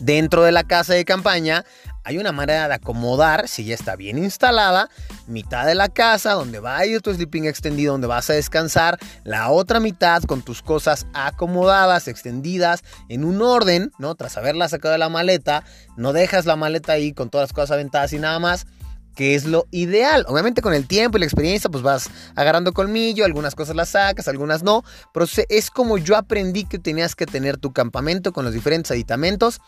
Dentro 0.00 0.42
de 0.42 0.52
la 0.52 0.64
casa 0.64 0.94
de 0.94 1.04
campaña 1.04 1.64
hay 2.04 2.18
una 2.18 2.32
manera 2.32 2.68
de 2.68 2.74
acomodar, 2.74 3.48
si 3.48 3.64
ya 3.64 3.74
está 3.74 3.96
bien 3.96 4.18
instalada, 4.18 4.90
mitad 5.26 5.66
de 5.66 5.74
la 5.74 5.88
casa 5.88 6.34
donde 6.34 6.60
va 6.60 6.76
a 6.76 6.86
ir 6.86 7.00
tu 7.00 7.12
sleeping 7.12 7.46
extendido, 7.46 7.92
donde 7.92 8.06
vas 8.06 8.28
a 8.28 8.34
descansar, 8.34 8.98
la 9.24 9.50
otra 9.50 9.80
mitad 9.80 10.22
con 10.22 10.42
tus 10.42 10.62
cosas 10.62 11.06
acomodadas, 11.14 12.06
extendidas, 12.06 12.84
en 13.08 13.24
un 13.24 13.40
orden, 13.40 13.90
¿no? 13.98 14.14
Tras 14.14 14.36
haberla 14.36 14.68
sacado 14.68 14.92
de 14.92 14.98
la 14.98 15.08
maleta, 15.08 15.64
no 15.96 16.12
dejas 16.12 16.44
la 16.44 16.56
maleta 16.56 16.92
ahí 16.92 17.12
con 17.12 17.30
todas 17.30 17.48
las 17.48 17.52
cosas 17.54 17.72
aventadas 17.72 18.12
y 18.12 18.18
nada 18.18 18.38
más 18.38 18.66
que 19.14 19.34
es 19.34 19.44
lo 19.44 19.66
ideal. 19.70 20.24
Obviamente 20.28 20.60
con 20.60 20.74
el 20.74 20.86
tiempo 20.86 21.16
y 21.16 21.20
la 21.20 21.26
experiencia 21.26 21.70
pues 21.70 21.82
vas 21.82 22.10
agarrando 22.34 22.72
colmillo, 22.72 23.24
algunas 23.24 23.54
cosas 23.54 23.76
las 23.76 23.90
sacas, 23.90 24.28
algunas 24.28 24.62
no, 24.62 24.84
pero 25.12 25.26
es 25.48 25.70
como 25.70 25.98
yo 25.98 26.16
aprendí 26.16 26.64
que 26.64 26.78
tenías 26.78 27.14
que 27.14 27.26
tener 27.26 27.56
tu 27.56 27.72
campamento 27.72 28.32
con 28.32 28.44
los 28.44 28.52
diferentes 28.52 28.90
aditamentos 28.90 29.60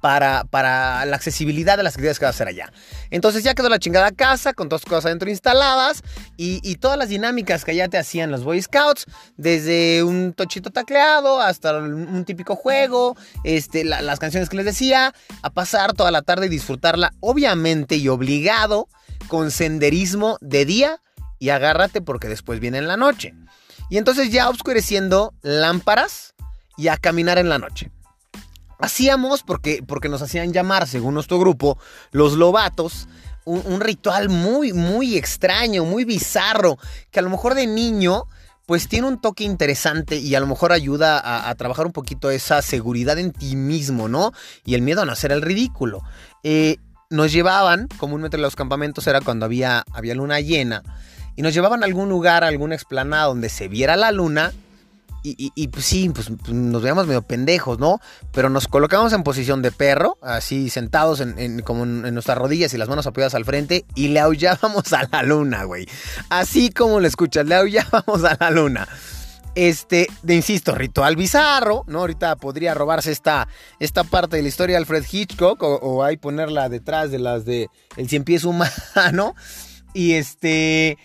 para, 0.00 0.44
para 0.44 1.04
la 1.04 1.16
accesibilidad 1.16 1.76
de 1.76 1.82
las 1.82 1.94
actividades 1.94 2.18
que 2.18 2.24
vas 2.24 2.34
a 2.34 2.36
hacer 2.36 2.48
allá. 2.48 2.72
Entonces 3.10 3.44
ya 3.44 3.54
quedó 3.54 3.68
la 3.68 3.78
chingada 3.78 4.10
casa 4.12 4.52
con 4.52 4.68
todas 4.68 4.82
las 4.82 4.88
cosas 4.88 5.06
adentro 5.06 5.30
instaladas 5.30 6.02
y, 6.36 6.60
todas 6.76 6.96
las 6.96 7.10
dinámicas 7.10 7.64
que 7.64 7.72
allá 7.72 7.88
te 7.88 7.98
hacían 7.98 8.30
los 8.30 8.42
Boy 8.42 8.62
Scouts, 8.62 9.06
desde 9.36 10.02
un 10.02 10.32
tochito 10.32 10.70
tacleado 10.70 11.40
hasta 11.40 11.76
un 11.76 12.24
típico 12.24 12.56
juego, 12.56 13.16
este, 13.44 13.84
las 13.84 14.18
canciones 14.18 14.48
que 14.48 14.56
les 14.56 14.64
decía, 14.64 15.12
a 15.42 15.50
pasar 15.50 15.92
toda 15.92 16.10
la 16.10 16.22
tarde 16.22 16.46
y 16.46 16.48
disfrutarla, 16.48 17.12
obviamente 17.20 17.96
y 17.96 18.08
obligado, 18.08 18.88
con 19.28 19.50
senderismo 19.50 20.38
de 20.40 20.64
día 20.64 21.02
y 21.38 21.50
agárrate 21.50 22.00
porque 22.00 22.28
después 22.28 22.60
viene 22.60 22.78
en 22.78 22.88
la 22.88 22.96
noche. 22.96 23.34
Y 23.90 23.98
entonces 23.98 24.30
ya 24.30 24.48
oscureciendo 24.48 25.34
lámparas 25.42 26.34
y 26.76 26.88
a 26.88 26.96
caminar 26.96 27.38
en 27.38 27.48
la 27.48 27.58
noche. 27.58 27.90
Hacíamos, 28.80 29.42
porque, 29.42 29.82
porque 29.86 30.08
nos 30.08 30.22
hacían 30.22 30.52
llamar, 30.52 30.86
según 30.86 31.14
nuestro 31.14 31.38
grupo, 31.38 31.78
los 32.12 32.34
lobatos, 32.34 33.08
un, 33.44 33.80
ritual 33.80 34.28
muy, 34.28 34.72
muy 34.72 35.16
extraño, 35.16 35.84
muy 35.84 36.04
bizarro, 36.04 36.78
que 37.10 37.18
a 37.18 37.22
lo 37.22 37.30
mejor 37.30 37.54
de 37.54 37.66
niño 37.66 38.24
pues 38.66 38.86
tiene 38.86 39.08
un 39.08 39.20
toque 39.20 39.42
interesante 39.42 40.16
y 40.16 40.36
a 40.36 40.40
lo 40.40 40.46
mejor 40.46 40.70
ayuda 40.70 41.48
a, 41.48 41.52
trabajar 41.56 41.86
un 41.86 41.92
poquito 41.92 42.30
esa 42.30 42.62
seguridad 42.62 43.18
en 43.18 43.32
ti 43.32 43.56
mismo, 43.56 44.08
¿no? 44.08 44.32
Y 44.64 44.74
el 44.74 44.82
miedo 44.82 45.02
a 45.02 45.04
no 45.04 45.10
hacer 45.10 45.32
el 45.32 45.42
ridículo. 45.42 46.02
Eh, 46.44 46.76
nos 47.08 47.32
llevaban, 47.32 47.88
comúnmente 47.96 48.36
en 48.36 48.42
los 48.42 48.54
campamentos 48.54 49.08
era 49.08 49.20
cuando 49.20 49.44
había, 49.44 49.82
había 49.92 50.14
luna 50.14 50.38
llena, 50.38 50.84
y 51.34 51.42
nos 51.42 51.52
llevaban 51.52 51.82
a 51.82 51.86
algún 51.86 52.08
lugar, 52.08 52.44
a 52.44 52.46
alguna 52.46 52.76
explanada 52.76 53.24
donde 53.24 53.48
se 53.48 53.66
viera 53.66 53.96
la 53.96 54.12
luna 54.12 54.52
y, 55.22 55.68
pues 55.68 55.84
sí, 55.84 56.08
pues, 56.08 56.30
pues, 56.40 56.52
nos 56.52 56.82
veíamos 56.82 57.06
medio 57.06 57.22
pendejos, 57.22 57.78
¿no? 57.78 58.00
Pero 58.32 58.48
nos 58.48 58.68
colocamos 58.68 59.12
en 59.12 59.22
posición 59.22 59.60
de 59.60 59.70
perro, 59.70 60.16
así 60.22 60.70
sentados 60.70 61.20
en, 61.20 61.60
como 61.62 61.84
en, 61.84 62.14
nuestras 62.14 62.38
rodillas 62.38 62.72
y 62.72 62.78
las 62.78 62.88
manos 62.88 63.06
apoyadas 63.06 63.34
al 63.34 63.44
frente 63.44 63.84
y 63.94 64.08
le 64.08 64.20
aullábamos 64.20 64.92
a 64.92 65.08
la 65.10 65.22
luna, 65.22 65.64
güey. 65.64 65.86
Así 66.30 66.70
como 66.70 67.00
le 67.00 67.08
escuchas, 67.08 67.46
le 67.46 67.54
aullábamos 67.54 68.24
a 68.24 68.36
la 68.40 68.50
luna. 68.50 68.88
Este, 69.56 70.06
de 70.22 70.36
insisto, 70.36 70.74
ritual 70.74 71.16
bizarro, 71.16 71.84
¿no? 71.86 72.00
Ahorita 72.00 72.36
podría 72.36 72.72
robarse 72.72 73.10
esta, 73.10 73.48
esta 73.80 74.04
parte 74.04 74.36
de 74.36 74.42
la 74.42 74.48
historia 74.48 74.74
de 74.74 74.78
Alfred 74.78 75.04
Hitchcock 75.10 75.62
o, 75.62 75.74
o 75.76 76.04
ahí 76.04 76.16
ponerla 76.16 76.68
detrás 76.68 77.10
de 77.10 77.18
las 77.18 77.44
de 77.44 77.68
El 77.96 78.08
Cien 78.08 78.24
Pies 78.24 78.44
Humano. 78.44 79.34
Y 79.92 80.12
este, 80.12 80.98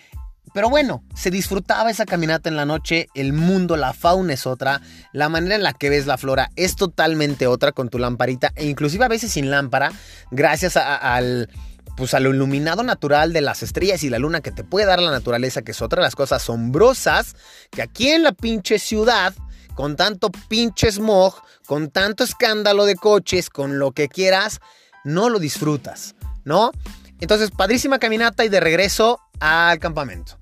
pero 0.55 0.69
bueno, 0.69 1.03
se 1.13 1.31
disfrutaba 1.31 1.91
esa 1.91 2.05
caminata 2.05 2.47
en 2.47 2.55
la 2.55 2.65
noche, 2.65 3.09
el 3.13 3.33
mundo, 3.33 3.75
la 3.75 3.91
fauna 3.91 4.31
es 4.31 4.47
otra, 4.47 4.79
la 5.12 5.27
manera 5.27 5.55
en 5.55 5.63
la 5.63 5.74
que 5.74 5.89
ves 5.89 6.05
la 6.05 6.17
flora 6.17 6.50
es 6.55 6.77
totalmente 6.77 7.45
otra 7.45 7.74
con 7.74 7.89
tu 7.89 8.00
lamparita 8.00 8.53
e 8.55 8.65
inclusive 8.65 9.03
a 9.03 9.09
veces 9.09 9.33
sin 9.33 9.51
lámpara, 9.51 9.91
gracias 10.31 10.77
al 10.77 11.50
pues 11.97 12.13
a 12.13 12.21
iluminado 12.21 12.83
natural 12.83 13.33
de 13.33 13.41
las 13.41 13.63
estrellas 13.63 14.03
y 14.03 14.09
la 14.09 14.17
luna 14.17 14.39
que 14.39 14.53
te 14.53 14.63
puede 14.63 14.85
dar 14.85 15.01
la 15.01 15.12
naturaleza, 15.12 15.62
que 15.62 15.71
es 15.71 15.81
otra 15.81 16.00
de 16.00 16.07
las 16.07 16.15
cosas 16.15 16.41
asombrosas 16.41 17.35
que 17.69 17.81
aquí 17.81 18.07
en 18.12 18.24
la 18.24 18.31
pinche 18.31 18.79
ciudad, 18.79 19.33
con 19.74 19.97
tanto 19.97 20.31
pinche 20.47 20.89
smog, 20.89 21.35
con 21.65 21.89
tanto 21.89 22.24
escándalo 22.24 22.85
de 22.85 22.95
coches, 22.95 23.50
con 23.50 23.77
lo 23.77 23.91
que 23.91 24.07
quieras, 24.07 24.62
no 25.03 25.27
lo 25.27 25.39
disfrutas, 25.39 26.15
¿no? 26.45 26.71
Entonces, 27.19 27.51
padrísima 27.51 28.00
caminata 28.00 28.45
y 28.45 28.50
de 28.50 28.62
regreso 28.62 29.19
al 29.41 29.79
campamento. 29.79 30.38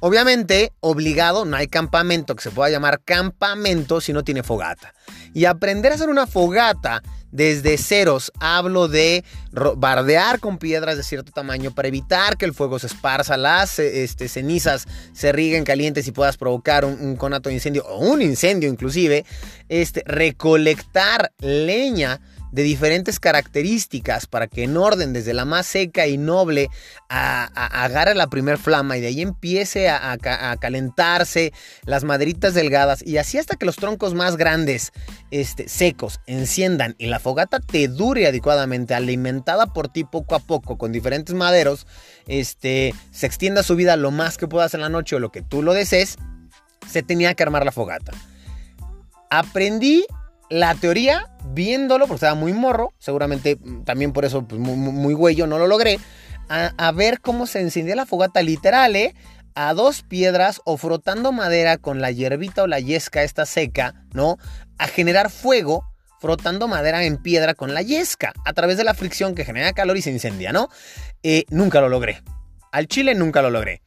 Obviamente, 0.00 0.72
obligado, 0.80 1.44
no 1.44 1.56
hay 1.56 1.68
campamento 1.68 2.34
que 2.36 2.42
se 2.42 2.50
pueda 2.50 2.70
llamar 2.70 3.00
campamento 3.04 4.00
si 4.00 4.12
no 4.12 4.24
tiene 4.24 4.42
fogata. 4.42 4.94
Y 5.32 5.46
aprender 5.46 5.92
a 5.92 5.94
hacer 5.96 6.08
una 6.08 6.26
fogata 6.26 7.02
desde 7.34 7.76
ceros, 7.78 8.30
hablo 8.38 8.86
de 8.86 9.24
bardear 9.50 10.38
con 10.38 10.56
piedras 10.58 10.96
de 10.96 11.02
cierto 11.02 11.32
tamaño 11.32 11.74
para 11.74 11.88
evitar 11.88 12.36
que 12.36 12.44
el 12.44 12.54
fuego 12.54 12.78
se 12.78 12.86
esparza, 12.86 13.36
las 13.36 13.80
este, 13.80 14.28
cenizas 14.28 14.86
se 15.12 15.32
riguen 15.32 15.64
calientes 15.64 16.06
y 16.06 16.12
puedas 16.12 16.36
provocar 16.36 16.84
un, 16.84 17.16
conato 17.16 17.48
de 17.48 17.56
incendio 17.56 17.84
o 17.86 17.98
un 17.98 18.22
incendio 18.22 18.68
inclusive, 18.68 19.24
este, 19.68 20.04
recolectar 20.06 21.32
leña 21.40 22.20
de 22.54 22.62
diferentes 22.62 23.18
características 23.18 24.26
para 24.28 24.46
que 24.46 24.62
en 24.62 24.76
orden 24.76 25.12
desde 25.12 25.34
la 25.34 25.44
más 25.44 25.66
seca 25.66 26.06
y 26.06 26.18
noble 26.18 26.68
agarre 27.08 28.14
la 28.14 28.28
primer 28.28 28.58
flama 28.58 28.96
y 28.96 29.00
de 29.00 29.08
ahí 29.08 29.22
empiece 29.22 29.88
a, 29.88 30.16
calentarse 30.60 31.52
las 31.84 32.04
maderitas 32.04 32.54
delgadas 32.54 33.04
y 33.04 33.18
así 33.18 33.38
hasta 33.38 33.56
que 33.56 33.66
los 33.66 33.74
troncos 33.74 34.14
más 34.14 34.36
grandes 34.36 34.92
este, 35.32 35.68
secos 35.68 36.20
enciendan 36.28 36.94
y 36.96 37.06
la 37.06 37.18
fogata 37.18 37.58
te 37.58 37.88
dure 37.88 38.28
adecuadamente 38.28 38.94
alimentada 38.94 39.66
por 39.66 39.88
ti 39.88 40.04
poco 40.04 40.36
a 40.36 40.38
poco 40.38 40.78
con 40.78 40.92
diferentes 40.92 41.34
maderos 41.34 41.88
este, 42.28 42.94
se 43.10 43.26
extienda 43.26 43.64
su 43.64 43.74
vida 43.74 43.96
lo 43.96 44.12
más 44.12 44.38
que 44.38 44.46
puedas 44.46 44.74
en 44.74 44.80
la 44.80 44.88
noche 44.88 45.16
o 45.16 45.18
lo 45.18 45.32
que 45.32 45.42
tú 45.42 45.60
lo 45.60 45.72
desees 45.72 46.18
se 46.88 47.02
tenía 47.02 47.34
que 47.34 47.42
armar 47.42 47.64
la 47.64 47.72
fogata. 47.72 48.12
Aprendí 49.28 50.06
la 50.50 50.74
teoría, 50.74 51.33
viéndolo, 51.54 52.06
porque 52.06 52.16
estaba 52.16 52.34
muy 52.34 52.52
morro, 52.52 52.92
seguramente 52.98 53.58
también 53.84 54.12
por 54.12 54.24
eso 54.24 54.42
pues, 54.46 54.60
muy, 54.60 54.76
muy 54.76 55.36
no 55.36 55.58
lo 55.58 55.66
logré, 55.66 55.98
a, 56.48 56.92
ver 56.92 57.20
cómo 57.20 57.46
se 57.46 57.60
encendía 57.60 57.96
la 57.96 58.06
fogata 58.06 58.42
literal, 58.42 58.94
¿eh? 58.96 59.14
A 59.54 59.72
dos 59.72 60.02
piedras 60.02 60.60
o 60.64 60.76
frotando 60.76 61.32
madera 61.32 61.78
con 61.78 62.00
la 62.00 62.10
hierbita 62.10 62.64
o 62.64 62.66
la 62.66 62.80
yesca 62.80 63.22
esta 63.22 63.46
seca, 63.46 63.94
¿no? 64.12 64.36
A 64.78 64.88
generar 64.88 65.30
fuego 65.30 65.84
frotando 66.20 66.68
madera 66.68 67.04
en 67.04 67.18
piedra 67.18 67.54
con 67.54 67.74
la 67.74 67.82
yesca, 67.82 68.32
a 68.44 68.52
través 68.52 68.76
de 68.76 68.84
la 68.84 68.94
fricción 68.94 69.34
que 69.34 69.44
genera 69.44 69.72
calor 69.72 69.96
y 69.96 70.02
se 70.02 70.10
incendia, 70.10 70.52
¿no? 70.52 70.68
Eh, 71.22 71.44
nunca 71.50 71.80
lo 71.80 71.88
logré. 71.88 72.22
Al 72.72 72.88
chile 72.88 73.14
nunca 73.14 73.42
lo 73.42 73.50
logré. 73.50 73.82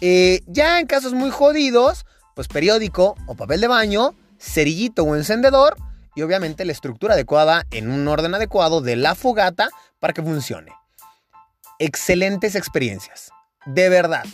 Eh, 0.00 0.40
ya 0.46 0.80
en 0.80 0.86
casos 0.86 1.12
muy 1.12 1.30
jodidos, 1.30 2.06
pues 2.34 2.48
periódico 2.48 3.14
o 3.26 3.34
papel 3.34 3.60
de 3.60 3.68
baño, 3.68 4.14
cerillito 4.38 5.04
o 5.04 5.14
encendedor, 5.16 5.76
y 6.14 6.22
obviamente 6.22 6.64
la 6.64 6.72
estructura 6.72 7.14
adecuada 7.14 7.66
en 7.70 7.90
un 7.90 8.06
orden 8.08 8.34
adecuado 8.34 8.80
de 8.80 8.96
la 8.96 9.14
fogata 9.14 9.68
para 9.98 10.12
que 10.12 10.22
funcione. 10.22 10.72
Excelentes 11.78 12.54
experiencias, 12.54 13.30
de 13.66 13.88
verdad. 13.88 14.24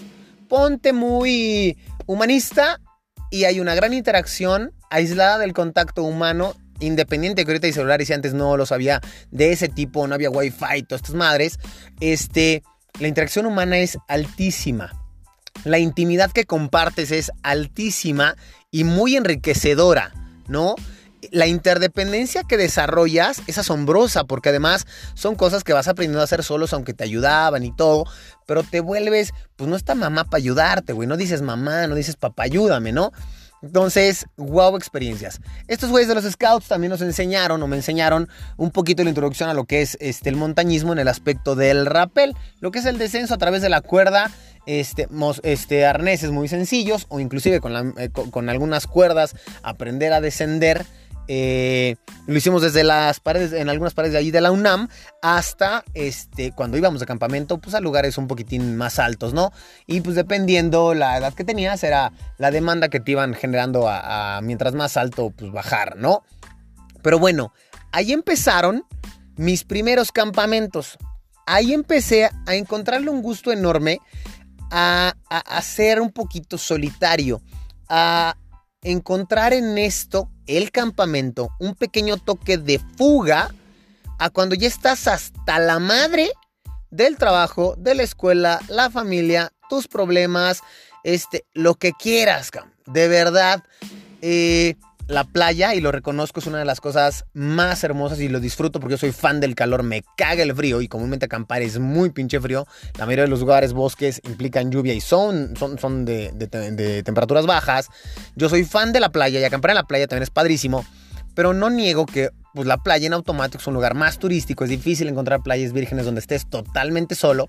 Ponte 0.48 0.92
muy 0.92 1.78
humanista 2.06 2.80
y 3.30 3.44
hay 3.44 3.60
una 3.60 3.74
gran 3.74 3.92
interacción 3.92 4.72
aislada 4.90 5.38
del 5.38 5.52
contacto 5.52 6.02
humano 6.02 6.54
independiente 6.80 7.44
que 7.44 7.50
ahorita 7.50 7.66
hay 7.66 7.72
celulares 7.72 8.08
y 8.08 8.12
antes 8.12 8.34
no 8.34 8.56
lo 8.56 8.66
sabía 8.66 9.00
de 9.30 9.52
ese 9.52 9.68
tipo, 9.68 10.06
no 10.06 10.14
había 10.14 10.30
wifi, 10.30 10.82
todas 10.86 11.02
estas 11.02 11.14
madres, 11.14 11.58
este, 12.00 12.62
la 13.00 13.08
interacción 13.08 13.46
humana 13.46 13.78
es 13.78 13.98
altísima. 14.08 14.92
La 15.64 15.78
intimidad 15.78 16.30
que 16.30 16.44
compartes 16.44 17.10
es 17.10 17.32
altísima 17.42 18.36
y 18.70 18.84
muy 18.84 19.16
enriquecedora, 19.16 20.12
¿no? 20.46 20.76
La 21.30 21.46
interdependencia 21.46 22.42
que 22.44 22.56
desarrollas 22.56 23.42
es 23.46 23.58
asombrosa 23.58 24.24
porque 24.24 24.50
además 24.50 24.86
son 25.14 25.34
cosas 25.34 25.64
que 25.64 25.72
vas 25.72 25.88
aprendiendo 25.88 26.20
a 26.20 26.24
hacer 26.24 26.42
solos 26.42 26.72
aunque 26.72 26.94
te 26.94 27.04
ayudaban 27.04 27.64
y 27.64 27.74
todo, 27.74 28.04
pero 28.46 28.62
te 28.62 28.80
vuelves, 28.80 29.32
pues 29.56 29.68
no 29.68 29.76
está 29.76 29.94
mamá 29.94 30.24
para 30.24 30.38
ayudarte, 30.38 30.92
güey, 30.92 31.08
no 31.08 31.16
dices 31.16 31.42
mamá, 31.42 31.86
no 31.86 31.94
dices 31.94 32.16
papá, 32.16 32.44
ayúdame, 32.44 32.92
¿no? 32.92 33.12
Entonces, 33.60 34.26
wow 34.36 34.76
experiencias. 34.76 35.40
Estos 35.66 35.90
güeyes 35.90 36.08
de 36.08 36.14
los 36.14 36.24
scouts 36.24 36.68
también 36.68 36.90
nos 36.90 37.00
enseñaron 37.00 37.60
o 37.62 37.66
me 37.66 37.76
enseñaron 37.76 38.28
un 38.56 38.70
poquito 38.70 39.02
la 39.02 39.10
introducción 39.10 39.48
a 39.48 39.54
lo 39.54 39.64
que 39.64 39.82
es 39.82 39.96
este, 40.00 40.30
el 40.30 40.36
montañismo 40.36 40.92
en 40.92 41.00
el 41.00 41.08
aspecto 41.08 41.56
del 41.56 41.86
rappel, 41.86 42.36
lo 42.60 42.70
que 42.70 42.78
es 42.78 42.86
el 42.86 42.98
descenso 42.98 43.34
a 43.34 43.38
través 43.38 43.60
de 43.62 43.68
la 43.68 43.80
cuerda, 43.80 44.30
este, 44.66 45.08
este 45.42 45.86
arneses 45.86 46.30
muy 46.30 46.46
sencillos 46.46 47.06
o 47.08 47.20
inclusive 47.20 47.60
con, 47.60 47.94
eh, 47.98 48.10
con 48.10 48.48
algunas 48.48 48.86
cuerdas 48.86 49.34
aprender 49.62 50.12
a 50.12 50.20
descender 50.20 50.86
eh, 51.28 51.96
lo 52.26 52.36
hicimos 52.36 52.62
desde 52.62 52.82
las 52.84 53.20
paredes, 53.20 53.52
en 53.52 53.68
algunas 53.68 53.92
paredes 53.92 54.14
de 54.14 54.18
allí 54.18 54.30
de 54.30 54.40
la 54.40 54.50
UNAM, 54.50 54.88
hasta 55.20 55.84
este, 55.92 56.52
cuando 56.52 56.78
íbamos 56.78 57.00
de 57.00 57.06
campamento, 57.06 57.58
pues 57.58 57.74
a 57.74 57.80
lugares 57.80 58.16
un 58.16 58.26
poquitín 58.26 58.76
más 58.78 58.98
altos, 58.98 59.34
¿no? 59.34 59.52
Y 59.86 60.00
pues 60.00 60.16
dependiendo 60.16 60.94
la 60.94 61.18
edad 61.18 61.34
que 61.34 61.44
tenías, 61.44 61.84
era 61.84 62.12
la 62.38 62.50
demanda 62.50 62.88
que 62.88 62.98
te 62.98 63.12
iban 63.12 63.34
generando 63.34 63.86
a, 63.88 64.40
mientras 64.42 64.74
más 64.74 64.96
alto, 64.96 65.30
pues 65.30 65.52
bajar, 65.52 65.96
¿no? 65.96 66.24
Pero 67.02 67.18
bueno, 67.18 67.52
ahí 67.92 68.12
empezaron 68.12 68.84
mis 69.36 69.64
primeros 69.64 70.10
campamentos. 70.10 70.96
Ahí 71.46 71.74
empecé 71.74 72.30
a 72.46 72.54
encontrarle 72.54 73.10
un 73.10 73.22
gusto 73.22 73.52
enorme 73.52 74.00
a, 74.70 75.14
a, 75.28 75.38
a 75.38 75.62
ser 75.62 76.00
un 76.00 76.10
poquito 76.10 76.56
solitario, 76.56 77.42
a 77.88 78.34
encontrar 78.82 79.52
en 79.52 79.78
esto, 79.78 80.30
el 80.46 80.70
campamento, 80.70 81.50
un 81.60 81.74
pequeño 81.74 82.16
toque 82.16 82.58
de 82.58 82.80
fuga 82.96 83.54
a 84.18 84.30
cuando 84.30 84.54
ya 84.54 84.68
estás 84.68 85.06
hasta 85.06 85.58
la 85.58 85.78
madre 85.78 86.30
del 86.90 87.16
trabajo, 87.16 87.74
de 87.76 87.94
la 87.94 88.02
escuela, 88.02 88.60
la 88.68 88.90
familia, 88.90 89.52
tus 89.68 89.88
problemas, 89.88 90.62
este, 91.04 91.44
lo 91.52 91.74
que 91.74 91.92
quieras, 91.92 92.50
de 92.86 93.08
verdad. 93.08 93.62
Eh, 94.22 94.76
la 95.08 95.24
playa, 95.24 95.74
y 95.74 95.80
lo 95.80 95.90
reconozco, 95.90 96.38
es 96.38 96.46
una 96.46 96.58
de 96.58 96.66
las 96.66 96.82
cosas 96.82 97.24
más 97.32 97.82
hermosas 97.82 98.20
y 98.20 98.28
lo 98.28 98.40
disfruto 98.40 98.78
porque 98.78 98.92
yo 98.92 98.98
soy 98.98 99.12
fan 99.12 99.40
del 99.40 99.54
calor, 99.54 99.82
me 99.82 100.04
caga 100.16 100.42
el 100.42 100.54
frío 100.54 100.82
y 100.82 100.88
comúnmente 100.88 101.24
acampar 101.24 101.62
es 101.62 101.78
muy 101.78 102.10
pinche 102.10 102.38
frío. 102.38 102.66
La 102.98 103.06
mayoría 103.06 103.24
de 103.24 103.30
los 103.30 103.40
lugares, 103.40 103.72
bosques, 103.72 104.20
implican 104.24 104.70
lluvia 104.70 104.92
y 104.92 105.00
son, 105.00 105.56
son, 105.56 105.78
son 105.78 106.04
de, 106.04 106.30
temperaturas 107.04 107.46
bajas. 107.46 107.88
Yo 108.36 108.50
soy 108.50 108.64
fan 108.64 108.92
de 108.92 109.00
la 109.00 109.10
playa 109.10 109.40
y 109.40 109.44
acampar 109.44 109.70
en 109.70 109.76
la 109.76 109.84
playa 109.84 110.06
también 110.06 110.24
es 110.24 110.30
padrísimo, 110.30 110.84
pero 111.34 111.54
no 111.54 111.70
niego 111.70 112.04
que 112.04 112.28
pues, 112.52 112.66
la 112.66 112.76
playa 112.76 113.06
en 113.06 113.14
automático 113.14 113.62
es 113.62 113.66
un 113.66 113.74
lugar 113.74 113.94
más 113.94 114.18
turístico, 114.18 114.64
es 114.64 114.70
difícil 114.70 115.08
encontrar 115.08 115.42
playas 115.42 115.72
vírgenes 115.72 116.04
donde 116.04 116.20
estés 116.20 116.48
totalmente 116.50 117.14
solo 117.14 117.48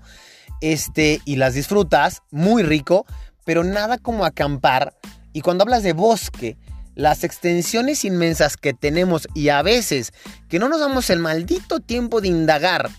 este, 0.62 1.20
y 1.26 1.36
las 1.36 1.52
disfrutas, 1.52 2.22
muy 2.30 2.62
rico, 2.62 3.04
pero 3.44 3.64
nada 3.64 3.98
como 3.98 4.24
acampar. 4.24 4.94
Y 5.32 5.42
cuando 5.42 5.62
hablas 5.62 5.82
de 5.82 5.92
bosque, 5.92 6.56
las 6.94 7.24
extensiones 7.24 8.04
inmensas 8.04 8.56
que 8.56 8.74
tenemos 8.74 9.28
y 9.34 9.48
a 9.48 9.62
veces 9.62 10.12
que 10.48 10.58
no 10.58 10.68
nos 10.68 10.80
damos 10.80 11.10
el 11.10 11.18
maldito 11.18 11.80
tiempo 11.80 12.20
de 12.20 12.28
indagar 12.28 12.90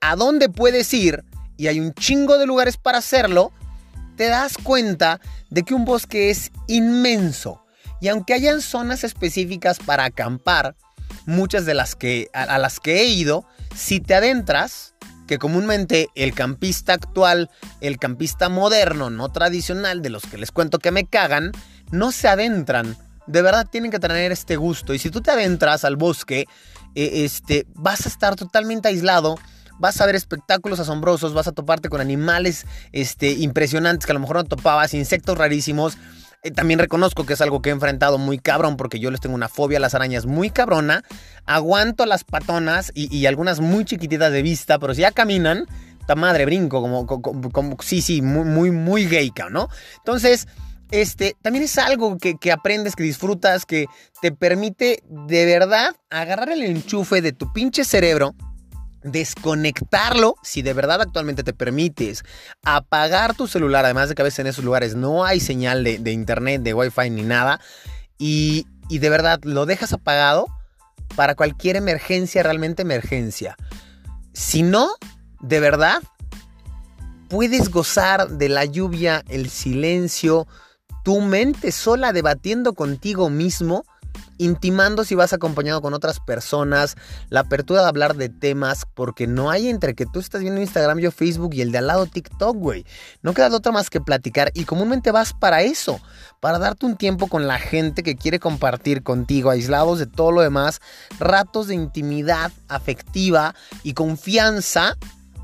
a 0.00 0.16
dónde 0.16 0.48
puedes 0.48 0.92
ir 0.94 1.24
y 1.56 1.68
hay 1.68 1.80
un 1.80 1.92
chingo 1.92 2.38
de 2.38 2.46
lugares 2.46 2.76
para 2.76 2.98
hacerlo, 2.98 3.52
te 4.16 4.28
das 4.28 4.56
cuenta 4.56 5.20
de 5.50 5.62
que 5.62 5.74
un 5.74 5.84
bosque 5.84 6.30
es 6.30 6.52
inmenso. 6.68 7.62
Y 8.00 8.08
aunque 8.08 8.32
hayan 8.32 8.62
zonas 8.62 9.04
específicas 9.04 9.78
para 9.78 10.04
acampar, 10.04 10.74
muchas 11.26 11.66
de 11.66 11.74
las 11.74 11.96
que 11.96 12.28
a, 12.32 12.58
las 12.58 12.80
que 12.80 13.00
he 13.00 13.04
ido, 13.06 13.46
si 13.76 14.00
te 14.00 14.14
adentras, 14.14 14.94
que 15.26 15.38
comúnmente 15.38 16.08
el 16.14 16.34
campista 16.34 16.94
actual, 16.94 17.50
el 17.80 17.98
campista 17.98 18.48
moderno, 18.48 19.10
no 19.10 19.28
tradicional, 19.30 20.02
de 20.02 20.10
los 20.10 20.24
que 20.24 20.38
les 20.38 20.50
cuento 20.52 20.78
que 20.78 20.90
me 20.90 21.04
cagan, 21.04 21.52
no 21.90 22.10
se 22.10 22.28
adentran 22.28 22.96
de 23.30 23.42
verdad 23.42 23.66
tienen 23.70 23.90
que 23.90 23.98
tener 23.98 24.32
este 24.32 24.56
gusto. 24.56 24.92
Y 24.92 24.98
si 24.98 25.10
tú 25.10 25.20
te 25.20 25.30
adentras 25.30 25.84
al 25.84 25.96
bosque, 25.96 26.46
eh, 26.94 27.24
este, 27.24 27.66
vas 27.74 28.06
a 28.06 28.08
estar 28.08 28.36
totalmente 28.36 28.88
aislado. 28.88 29.36
Vas 29.78 30.00
a 30.00 30.06
ver 30.06 30.14
espectáculos 30.14 30.78
asombrosos, 30.78 31.32
vas 31.32 31.46
a 31.46 31.52
toparte 31.52 31.88
con 31.88 32.02
animales 32.02 32.66
este, 32.92 33.30
impresionantes 33.30 34.04
que 34.04 34.12
a 34.12 34.14
lo 34.14 34.20
mejor 34.20 34.36
no 34.36 34.44
topabas, 34.44 34.92
insectos 34.92 35.38
rarísimos. 35.38 35.96
Eh, 36.42 36.50
también 36.50 36.78
reconozco 36.78 37.24
que 37.24 37.34
es 37.34 37.40
algo 37.40 37.62
que 37.62 37.70
he 37.70 37.72
enfrentado 37.72 38.18
muy 38.18 38.38
cabrón 38.38 38.76
porque 38.76 38.98
yo 38.98 39.10
les 39.10 39.20
tengo 39.20 39.34
una 39.34 39.48
fobia 39.48 39.78
a 39.78 39.80
las 39.80 39.94
arañas 39.94 40.26
muy 40.26 40.50
cabrona. 40.50 41.02
Aguanto 41.46 42.04
las 42.04 42.24
patonas 42.24 42.92
y, 42.94 43.24
algunas 43.26 43.60
muy 43.60 43.84
chiquititas 43.84 44.32
de 44.32 44.42
vista, 44.42 44.78
pero 44.78 44.92
si 44.92 45.00
ya 45.02 45.12
caminan, 45.12 45.66
ta 46.06 46.14
madre 46.14 46.44
brinco, 46.44 46.82
como, 46.82 47.06
como, 47.06 47.76
sí, 47.80 48.02
sí, 48.02 48.20
muy, 48.20 48.44
muy, 48.44 48.70
muy 48.70 49.08
¿no? 49.50 49.68
Entonces, 49.98 50.46
este, 50.90 51.36
también 51.42 51.64
es 51.64 51.78
algo 51.78 52.18
que, 52.18 52.36
que, 52.36 52.52
aprendes, 52.52 52.96
que 52.96 53.02
disfrutas, 53.02 53.66
que 53.66 53.86
te 54.20 54.32
permite 54.32 55.02
de 55.08 55.46
verdad 55.46 55.96
agarrar 56.10 56.50
el 56.50 56.62
enchufe 56.62 57.20
de 57.22 57.32
tu 57.32 57.52
pinche 57.52 57.84
cerebro, 57.84 58.34
desconectarlo, 59.02 60.34
si 60.42 60.62
de 60.62 60.72
verdad 60.74 61.00
actualmente 61.00 61.42
te 61.42 61.52
permites, 61.52 62.24
apagar 62.62 63.34
tu 63.34 63.46
celular, 63.46 63.84
además 63.84 64.08
de 64.08 64.14
que 64.14 64.22
a 64.22 64.24
veces 64.24 64.40
en 64.40 64.46
esos 64.48 64.64
lugares 64.64 64.94
no 64.94 65.24
hay 65.24 65.40
señal 65.40 65.84
de, 65.84 65.98
de 65.98 66.12
internet, 66.12 66.62
de 66.62 66.74
wifi 66.74 67.08
ni 67.10 67.22
nada, 67.22 67.60
y, 68.18 68.66
y 68.88 68.98
de 68.98 69.10
verdad 69.10 69.40
lo 69.44 69.66
dejas 69.66 69.92
apagado 69.92 70.46
para 71.16 71.34
cualquier 71.34 71.76
emergencia, 71.76 72.42
realmente 72.42 72.82
emergencia. 72.82 73.56
Si 74.32 74.62
no, 74.62 74.90
de 75.40 75.60
verdad, 75.60 76.02
puedes 77.28 77.70
gozar 77.70 78.28
de 78.28 78.48
la 78.48 78.64
lluvia, 78.64 79.24
el 79.28 79.50
silencio, 79.50 80.46
tu 81.10 81.20
mente 81.20 81.72
sola 81.72 82.12
debatiendo 82.12 82.72
contigo 82.74 83.30
mismo, 83.30 83.82
intimando 84.38 85.02
si 85.02 85.16
vas 85.16 85.32
acompañado 85.32 85.82
con 85.82 85.92
otras 85.92 86.20
personas, 86.20 86.94
la 87.30 87.40
apertura 87.40 87.82
de 87.82 87.88
hablar 87.88 88.14
de 88.14 88.28
temas, 88.28 88.86
porque 88.94 89.26
no 89.26 89.50
hay 89.50 89.66
entre 89.66 89.96
que 89.96 90.06
tú 90.06 90.20
estás 90.20 90.40
viendo 90.40 90.60
Instagram, 90.60 91.00
yo 91.00 91.10
Facebook 91.10 91.52
y 91.54 91.62
el 91.62 91.72
de 91.72 91.78
al 91.78 91.88
lado 91.88 92.06
TikTok, 92.06 92.56
güey. 92.56 92.86
No 93.22 93.34
queda 93.34 93.52
otra 93.52 93.72
más 93.72 93.90
que 93.90 94.00
platicar 94.00 94.52
y 94.54 94.66
comúnmente 94.66 95.10
vas 95.10 95.32
para 95.32 95.62
eso, 95.62 96.00
para 96.38 96.60
darte 96.60 96.86
un 96.86 96.96
tiempo 96.96 97.26
con 97.26 97.48
la 97.48 97.58
gente 97.58 98.04
que 98.04 98.14
quiere 98.14 98.38
compartir 98.38 99.02
contigo, 99.02 99.50
aislados 99.50 99.98
de 99.98 100.06
todo 100.06 100.30
lo 100.30 100.42
demás, 100.42 100.78
ratos 101.18 101.66
de 101.66 101.74
intimidad 101.74 102.52
afectiva 102.68 103.56
y 103.82 103.94
confianza 103.94 104.96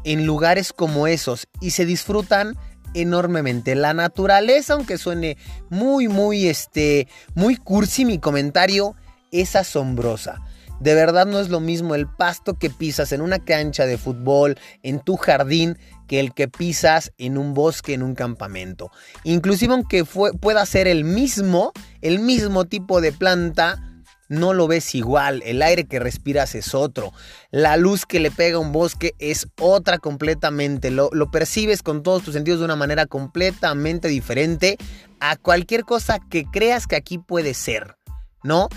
en 0.05 0.27
lugares 0.27 0.73
como 0.73 1.09
esos 1.09 1.49
y 1.61 1.73
se 1.73 1.87
disfrutan 1.87 2.57
enormemente. 2.95 3.75
La 3.75 3.95
naturaleza, 3.95 4.75
aunque 4.75 4.99
suene 4.99 5.37
muy, 5.71 6.09
muy, 6.09 6.47
este, 6.47 7.09
muy 7.35 7.57
cursi 7.57 8.05
mi 8.05 8.19
comentario, 8.19 8.95
es 9.31 9.57
asombrosa. 9.57 10.43
De 10.81 10.95
verdad 10.95 11.27
no 11.27 11.41
es 11.41 11.49
lo 11.49 11.61
mismo 11.61 11.95
el 11.95 12.07
pasto 12.07 12.59
que 12.59 12.69
pisas 12.69 13.13
en 13.13 13.23
una 13.23 13.39
cancha 13.39 13.87
de 13.87 13.97
fútbol, 13.97 14.59
en 14.83 15.01
tu 15.01 15.17
jardín, 15.17 15.79
que 16.07 16.21
el 16.21 16.35
que 16.35 16.49
pisas 16.49 17.13
en 17.19 17.39
un 17.39 17.55
bosque, 17.55 17.95
en 17.95 18.03
un 18.03 18.15
campamento. 18.15 18.91
Inclusive 19.25 19.73
aunque 19.73 20.05
pueda 20.05 20.67
ser 20.67 20.87
el 20.87 21.05
mismo, 21.05 21.73
el 22.03 22.19
mismo 22.19 22.67
tipo 22.67 23.01
de 23.01 23.13
planta, 23.13 23.86
no 24.29 24.53
lo 24.53 24.67
ves 24.67 24.95
igual, 24.95 25.43
el 25.45 25.63
aire 25.63 25.85
que 25.85 25.99
respiras 25.99 26.55
es 26.55 26.75
otro, 26.75 27.13
la 27.51 27.77
luz 27.77 28.07
que 28.07 28.21
le 28.21 28.31
pega 28.31 28.57
a 28.57 28.61
un 28.61 28.73
bosque 28.73 29.15
es 29.19 29.49
otra 29.61 29.99
completamente, 29.99 30.91
lo, 30.91 31.11
lo, 31.13 31.31
percibes 31.31 31.83
con 31.83 32.03
todos 32.03 32.23
tus 32.23 32.35
sentidos 32.35 32.61
de 32.61 32.65
una 32.65 32.77
manera 32.77 33.07
completamente 33.07 34.09
diferente 34.09 34.77
a 35.21 35.37
cualquier 35.37 35.85
cosa 35.85 36.19
que 36.31 36.45
creas 36.45 36.87
que 36.87 36.97
aquí 36.97 37.19
puede 37.19 37.55
ser, 37.55 37.97
¿no? 38.43 38.69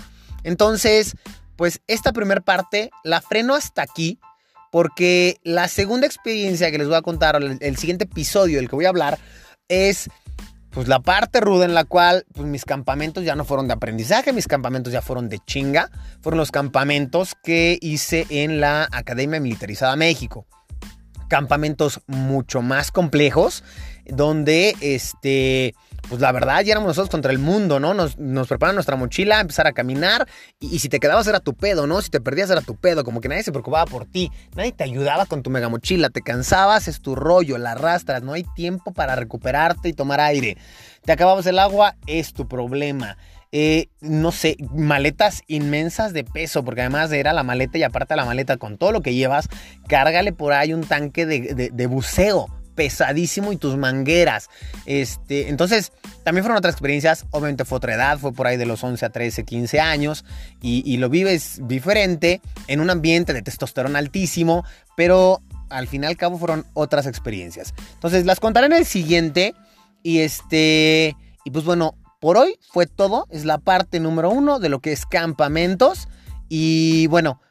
Entonces, 0.42 1.16
pues 1.56 1.80
esta 1.86 2.12
primera 2.12 2.40
parte 2.40 2.90
la 3.04 3.20
freno 3.20 3.54
hasta 3.54 3.82
aquí 3.82 4.18
porque 4.70 5.38
la 5.42 5.68
segunda 5.68 6.06
experiencia 6.06 6.70
que 6.70 6.78
les 6.78 6.86
voy 6.86 6.96
a 6.96 7.02
contar, 7.02 7.36
el, 7.36 7.58
el 7.60 7.76
siguiente 7.76 8.04
episodio 8.04 8.58
del 8.58 8.68
que 8.68 8.76
voy 8.76 8.84
a 8.84 8.90
hablar, 8.90 9.18
es 9.68 10.08
pues 10.70 10.88
la 10.88 11.00
parte 11.00 11.40
ruda 11.40 11.64
en 11.64 11.74
la 11.74 11.84
cual 11.84 12.24
pues, 12.32 12.46
mis 12.46 12.64
campamentos 12.64 13.24
ya 13.24 13.34
no 13.34 13.44
fueron 13.44 13.66
de 13.66 13.74
aprendizaje, 13.74 14.32
mis 14.32 14.46
campamentos 14.46 14.92
ya 14.92 15.02
fueron 15.02 15.28
de 15.28 15.38
chinga, 15.40 15.90
fueron 16.20 16.38
los 16.38 16.52
campamentos 16.52 17.34
que 17.42 17.78
hice 17.80 18.26
en 18.30 18.60
la 18.60 18.88
Academia 18.92 19.40
Militarizada 19.40 19.96
México. 19.96 20.46
Campamentos 21.28 22.00
mucho 22.06 22.60
más 22.62 22.90
complejos, 22.90 23.62
donde 24.06 24.74
este 24.80 25.74
pues 26.10 26.20
la 26.20 26.32
verdad 26.32 26.60
ya 26.62 26.72
éramos 26.72 26.88
nosotros 26.88 27.08
contra 27.08 27.30
el 27.30 27.38
mundo, 27.38 27.78
¿no? 27.78 27.94
Nos, 27.94 28.18
nos 28.18 28.48
preparan 28.48 28.74
nuestra 28.74 28.96
mochila, 28.96 29.40
empezar 29.40 29.68
a 29.68 29.72
caminar 29.72 30.26
y, 30.58 30.80
si 30.80 30.88
te 30.88 30.98
quedabas 30.98 31.28
era 31.28 31.38
tu 31.38 31.54
pedo, 31.54 31.86
¿no? 31.86 32.02
Si 32.02 32.10
te 32.10 32.20
perdías 32.20 32.50
era 32.50 32.62
tu 32.62 32.74
pedo, 32.74 33.04
como 33.04 33.20
que 33.20 33.28
nadie 33.28 33.44
se 33.44 33.52
preocupaba 33.52 33.84
por 33.86 34.06
ti, 34.06 34.28
nadie 34.56 34.72
te 34.72 34.82
ayudaba 34.82 35.26
con 35.26 35.44
tu 35.44 35.50
mega 35.50 35.68
mochila, 35.68 36.10
te 36.10 36.20
cansabas, 36.20 36.88
es 36.88 37.00
tu 37.00 37.14
rollo, 37.14 37.58
la 37.58 37.72
arrastras, 37.72 38.24
no 38.24 38.32
hay 38.32 38.42
tiempo 38.56 38.92
para 38.92 39.14
recuperarte 39.14 39.88
y 39.88 39.92
tomar 39.92 40.18
aire. 40.20 40.56
Te 41.04 41.12
acababas 41.12 41.46
el 41.46 41.60
agua, 41.60 41.94
es 42.08 42.32
tu 42.32 42.48
problema. 42.48 43.16
Eh, 43.52 43.86
no 44.00 44.32
sé, 44.32 44.56
maletas 44.74 45.42
inmensas 45.46 46.12
de 46.12 46.24
peso, 46.24 46.64
porque 46.64 46.80
además 46.80 47.12
era 47.12 47.32
la 47.32 47.44
maleta 47.44 47.78
y 47.78 47.84
aparte 47.84 48.16
la 48.16 48.24
maleta 48.24 48.56
con 48.56 48.78
todo 48.78 48.90
lo 48.90 49.00
que 49.00 49.14
llevas, 49.14 49.48
cárgale 49.86 50.32
por 50.32 50.54
ahí 50.54 50.72
un 50.72 50.82
tanque 50.82 51.24
de, 51.24 51.70
de 51.72 51.86
buceo 51.86 52.48
pesadísimo 52.80 53.52
y 53.52 53.58
tus 53.58 53.76
mangueras. 53.76 54.48
Este, 54.86 55.50
entonces, 55.50 55.92
también 56.24 56.44
fueron 56.44 56.56
otras 56.56 56.72
experiencias. 56.72 57.26
Obviamente 57.30 57.66
fue 57.66 57.76
otra 57.76 57.94
edad, 57.94 58.18
fue 58.18 58.32
por 58.32 58.46
ahí 58.46 58.56
de 58.56 58.64
los 58.64 58.82
11 58.82 59.04
a 59.04 59.10
13, 59.10 59.44
15 59.44 59.80
años. 59.80 60.24
Y, 60.62 60.82
y 60.90 60.96
lo 60.96 61.10
vives 61.10 61.60
diferente 61.64 62.40
en 62.68 62.80
un 62.80 62.88
ambiente 62.88 63.34
de 63.34 63.42
testosterona 63.42 63.98
altísimo, 63.98 64.64
pero 64.96 65.42
al 65.68 65.88
fin 65.88 66.04
y 66.04 66.06
al 66.06 66.16
cabo 66.16 66.38
fueron 66.38 66.64
otras 66.72 67.06
experiencias. 67.06 67.74
Entonces, 67.92 68.24
las 68.24 68.40
contaré 68.40 68.64
en 68.64 68.72
el 68.72 68.86
siguiente. 68.86 69.54
Y 70.02 70.20
este. 70.20 71.14
Y 71.44 71.50
pues 71.50 71.66
bueno, 71.66 71.98
por 72.18 72.38
hoy 72.38 72.58
fue 72.72 72.86
todo. 72.86 73.26
Es 73.28 73.44
la 73.44 73.58
parte 73.58 74.00
número 74.00 74.30
uno 74.30 74.58
de 74.58 74.70
lo 74.70 74.80
que 74.80 74.92
es 74.92 75.04
campamentos. 75.04 76.08
Y 76.48 77.08
bueno, 77.08 77.42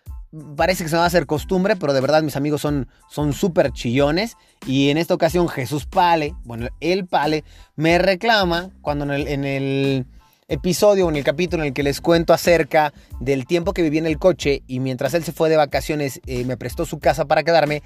parece 0.55 0.83
que 0.83 0.89
se 0.89 0.97
va 0.97 1.03
a 1.03 1.07
hacer 1.07 1.25
costumbre, 1.25 1.75
pero 1.75 1.93
de 1.93 2.01
verdad 2.01 2.23
mis 2.23 2.35
amigos 2.35 2.61
son 2.61 3.33
súper 3.33 3.71
chillones. 3.71 4.37
Y 4.65 4.89
en 4.89 4.97
esta 4.97 5.13
ocasión 5.13 5.47
Jesús 5.47 5.85
Pale, 5.85 6.35
bueno, 6.43 6.67
el 6.79 7.05
Pale, 7.05 7.43
me 7.75 7.97
reclama 7.97 8.69
cuando 8.81 9.05
en 9.05 9.11
el, 9.11 9.27
en 9.27 9.45
el 9.45 10.05
episodio 10.49 11.05
o 11.05 11.09
en 11.09 11.15
el 11.15 11.23
capítulo 11.23 11.63
en 11.63 11.67
el 11.67 11.73
que 11.73 11.83
les 11.83 12.01
cuento 12.01 12.33
acerca 12.33 12.91
del 13.19 13.45
tiempo 13.45 13.73
que 13.73 13.83
viví 13.83 13.99
en 13.99 14.07
el 14.07 14.17
coche 14.17 14.63
y 14.67 14.79
mientras 14.79 15.13
él 15.13 15.23
se 15.23 15.31
fue 15.31 15.49
de 15.49 15.55
vacaciones 15.55 16.19
eh, 16.25 16.43
me 16.43 16.57
prestó 16.57 16.85
su 16.85 16.99
casa 16.99 17.25
para 17.25 17.43
quedarme, 17.43 17.83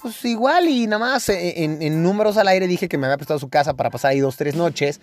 pues 0.00 0.24
igual 0.24 0.68
y 0.68 0.86
nada 0.86 1.00
más 1.00 1.28
eh, 1.28 1.64
en, 1.64 1.82
en, 1.82 2.02
números 2.02 2.36
al 2.36 2.48
aire 2.48 2.68
dije 2.68 2.88
que 2.88 2.98
me 2.98 3.06
había 3.06 3.16
prestado 3.16 3.40
su 3.40 3.48
casa 3.48 3.74
para 3.74 3.90
pasar 3.90 4.12
ahí 4.12 4.20
dos, 4.20 4.36
tres 4.36 4.54
noches. 4.54 5.00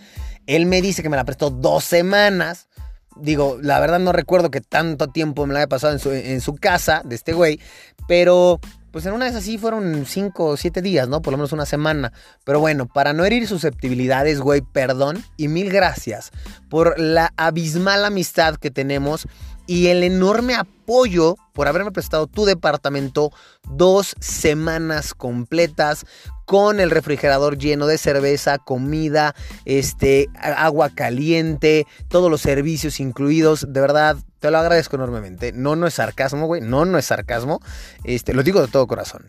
Él 0.48 0.66
me 0.66 0.82
dice 0.82 1.04
que 1.04 1.10
me 1.10 1.18
la 1.18 1.26
prestó 1.26 1.50
dos 1.50 1.84
semanas. 1.84 2.68
Digo, 3.16 3.58
la 3.62 3.80
verdad 3.80 4.00
no 4.00 4.12
recuerdo 4.12 4.52
que 4.52 4.62
tanto 4.62 5.08
tiempo 5.08 5.46
me 5.46 5.54
la 5.54 5.60
haya 5.60 5.68
pasado 5.68 5.94
en 5.94 6.00
su, 6.00 6.12
en 6.12 6.42
su 6.42 6.56
casa 6.56 7.02
de 7.04 7.16
este 7.16 7.34
güey, 7.34 7.60
pero 8.08 8.60
pues 8.92 9.06
en 9.06 9.14
una 9.14 9.26
vez 9.26 9.36
así 9.36 9.58
fueron 9.58 10.06
cinco 10.06 10.48
o 10.48 10.58
siete 10.58 10.82
días, 10.82 11.08
¿no? 11.08 11.22
Por 11.22 11.32
lo 11.32 11.38
menos 11.38 11.54
una 11.54 11.66
semana. 11.66 12.12
Pero 12.44 12.60
bueno, 12.60 12.88
para 12.88 13.14
no 13.14 13.24
herir 13.24 13.48
susceptibilidades, 13.48 14.42
güey, 14.42 14.62
perdón 14.62 15.24
y 15.38 15.48
mil 15.48 15.72
gracias 15.72 16.32
por 16.70 17.00
la 17.00 17.34
abismal 17.38 18.04
amistad 18.04 18.56
que 18.56 18.70
tenemos 18.70 19.28
y 19.72 19.88
el 19.88 20.04
enorme 20.04 20.56
apoyo 20.56 21.38
por 21.54 21.70
haberme 21.70 21.94
prestado 21.94 22.28
tu 22.28 22.44
departamento 22.44 23.32
dos 23.70 24.16
semanas 24.20 25.14
completas 25.14 26.06
con 26.44 26.82
el 26.82 26.92
refrigerador 26.92 27.58
lleno 27.58 27.88
de 27.88 27.98
cerveza, 27.98 28.58
comida, 28.58 29.34
este, 29.64 30.28
agua 30.36 30.90
caliente, 30.90 31.88
todos 32.10 32.30
los 32.30 32.42
servicios 32.42 33.00
incluidos. 33.00 33.66
De 33.70 33.80
verdad, 33.80 34.18
te 34.42 34.52
lo 34.52 34.58
agradezco 34.58 34.98
enormemente. 34.98 35.54
No, 35.54 35.78
no 35.78 35.88
es 35.88 35.94
sarcasmo, 35.94 36.48
güey. 36.48 36.60
No, 36.60 36.84
no 36.84 36.98
es 36.98 37.06
sarcasmo. 37.06 37.62
Este, 38.04 38.34
lo 38.34 38.44
digo 38.44 38.60
de 38.60 38.68
todo 38.68 38.88
corazón. 38.88 39.26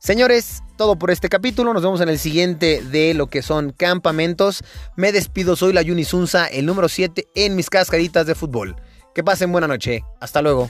Señores, 0.00 0.64
todo 0.76 0.96
por 0.96 1.12
este 1.12 1.28
capítulo. 1.28 1.72
Nos 1.72 1.84
vemos 1.84 2.00
en 2.00 2.08
el 2.08 2.18
siguiente 2.18 2.82
de 2.82 3.14
lo 3.14 3.28
que 3.28 3.42
son 3.42 3.70
campamentos. 3.70 4.64
Me 4.96 5.12
despido, 5.12 5.54
soy 5.54 5.72
la 5.72 5.82
Yunisunza, 5.82 6.46
el 6.46 6.66
número 6.66 6.88
7 6.88 7.28
en 7.36 7.54
mis 7.54 7.70
cascaditas 7.70 8.26
de 8.26 8.34
fútbol. 8.34 8.74
Que 9.14 9.22
pasen 9.22 9.52
buena 9.52 9.68
noche. 9.68 10.02
Hasta 10.20 10.42
luego. 10.42 10.68